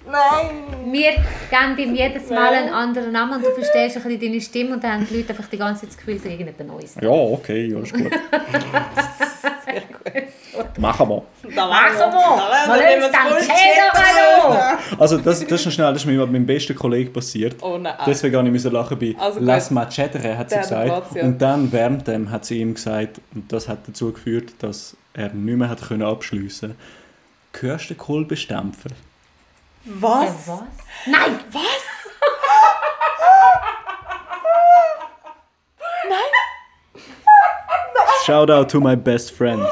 [0.09, 0.93] Nein!
[0.93, 4.73] wir geben ihm jedes Mal einen anderen Namen und du verstehst ein bisschen deine Stimme
[4.75, 6.95] und dann haben die Leute einfach die ganze Zeit das Gefühl, sie sind irgendjemand Neues.
[7.01, 8.11] Ja, okay, alles gut.
[9.73, 10.23] Sehr
[10.63, 10.77] gut.
[10.79, 11.23] Machen wir.
[11.55, 12.67] Da Machen wir!
[12.67, 16.75] Mal uns dann Käse Also das, das ist schnell, das ist mir mit meinem besten
[16.75, 17.55] Kollegen passiert.
[17.61, 17.93] Oh nein.
[18.05, 19.39] Deswegen habe ich müssen lachen bei Also.
[19.41, 21.15] «Lass mal chattere», hat sie gesagt.
[21.15, 25.29] Und dann während dem hat sie ihm gesagt, und das hat dazu geführt, dass er
[25.33, 26.75] nicht mehr hat können abschliessen
[27.51, 28.89] konnte, «Hörst du den Kolbestempfer?»
[29.85, 30.23] Was?
[30.23, 30.61] Äh, was?
[31.07, 31.39] Nein!
[38.31, 39.61] «Shout out to my best friend».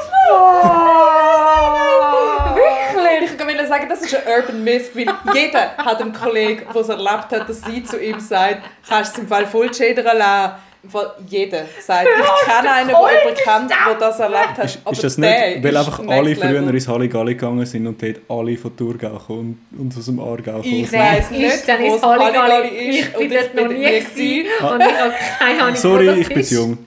[2.54, 3.30] Wirklich?
[3.32, 6.90] Ich will sagen, das ist ein Urban Myth, weil jeder hat einen Kollegen, der es
[6.90, 10.56] erlebt hat, dass sie zu ihm sagt, kannst du es im Fall voll schädern lassen.
[10.88, 14.64] Fall jeder sagt, ich kenne einen, der jemanden kennt, der das erlebt hat.
[14.64, 15.30] Ist, ist das nicht,
[15.62, 16.48] weil ist einfach alle level.
[16.48, 20.52] früher ins Halligalli gegangen sind und dort alle von Thurgau kommen und, aus dem Aargau
[20.62, 22.88] kommen Ich weiss Ich nicht, dann es Halligalli Halligalli.
[22.98, 24.46] ist Ich bin dort noch nie gewesen.
[24.72, 26.48] Und ich habe keine Ahnung, wo Sorry, das ich bin ist.
[26.48, 26.78] zu jung.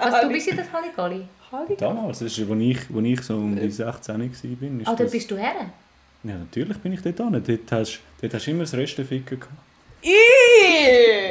[0.00, 1.22] Was, du bist in das Halligalli?
[1.78, 4.42] Damals, das ist, als ich, als ich so um die 16 war, ist
[4.86, 5.54] Ah, da das- bist du her?
[6.24, 7.42] Ja, natürlich bin ich dort hin.
[7.46, 9.54] Dort hast, dort hast du immer das Resteficken gehabt.
[10.02, 11.27] Ihhh!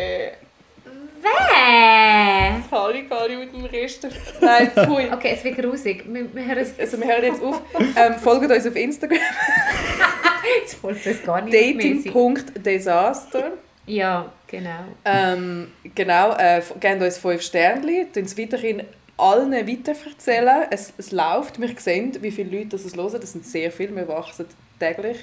[1.68, 2.72] Wer?
[2.72, 4.08] Halligalli mit dem Rest.
[4.42, 5.12] Nein, pfui.
[5.12, 6.04] Okay, es wird grusig.
[6.08, 6.80] Wir, wir hören es.
[6.80, 7.62] Also wir hören jetzt auf.
[7.96, 9.20] Ähm, folgt uns auf Instagram.
[10.62, 11.54] Jetzt folgt es gar nicht.
[11.54, 13.52] Dating.desaster.
[13.86, 14.86] Ja, genau.
[15.04, 18.84] Ähm, genau, äh, gebt uns 5 Sternchen, tun es weiterhin
[19.18, 20.68] allen weiterverzählen.
[20.70, 23.20] Es, es läuft, wir sehen, wie viele Leute das es hören.
[23.20, 24.46] Das sind sehr viele, wir wachsen
[24.80, 25.18] täglich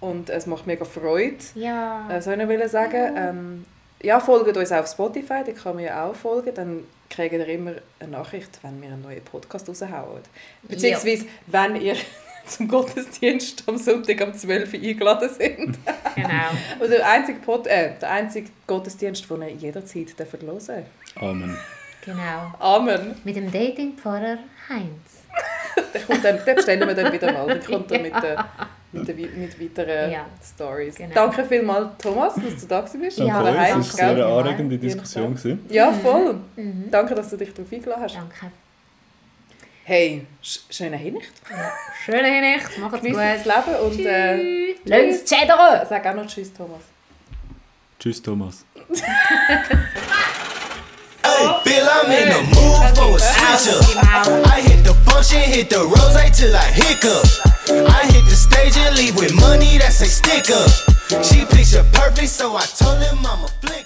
[0.00, 1.36] und es macht mega Freude.
[1.54, 2.08] Ja.
[2.10, 3.14] Äh, soll ich noch sagen?
[3.16, 3.64] Ähm,
[4.04, 6.54] ja, folgt uns auf Spotify, da kann man ja auch folgen.
[6.54, 10.22] Dann kriegt ihr immer eine Nachricht, wenn wir einen neuen Podcast raushauen.
[10.62, 11.96] Beziehungsweise, wenn ihr
[12.46, 15.78] zum Gottesdienst am Sonntag um 12 Uhr eingeladen sind.
[16.14, 16.28] Genau.
[16.78, 20.70] Und der einzige, Pod äh, der einzige Gottesdienst, den ihr jederzeit hören dürft.
[21.16, 21.58] Amen.
[22.04, 22.52] Genau.
[22.60, 23.16] Amen.
[23.24, 24.38] Mit dem Datingpfarrer
[24.68, 25.24] Heinz.
[25.92, 27.46] Der kommt dann, den bestellen wir dann wieder mal.
[27.46, 28.36] Der kommt dann mit, äh,
[28.94, 30.26] mit, der, mit weiteren Ja.
[30.42, 30.94] Stories.
[30.96, 31.14] Genau.
[31.14, 33.18] Danke vielmals, Thomas, dass du da bist.
[33.18, 34.24] Ja, euch, Heinz, das war eine gell?
[34.24, 35.34] sehr anregende Diskussion.
[35.34, 35.66] gewesen.
[35.68, 36.34] Ja, voll.
[36.56, 36.90] Mhm.
[36.90, 38.14] Danke, dass du dich darauf eingeladen hast.
[38.16, 38.52] Danke.
[39.86, 41.30] Hey, sch schöne Hinricht.
[42.04, 43.16] Schöne Nacht, macht's gut.
[43.16, 44.76] das Leben und äh, Tschüss.
[44.86, 45.86] Lass uns chattern.
[45.88, 46.80] sag auch noch Tschüss, Thomas.
[47.98, 48.64] Tschüss, Thomas.
[51.22, 54.46] Hey, Bill, I'm in the mood for a switch up.
[54.46, 57.53] I hit the function, hit the rose till I hiccup.
[57.68, 60.70] I hit the stage and leave with money that's a stick up.
[61.24, 63.84] She picture perfect, so I told him I'm a flick.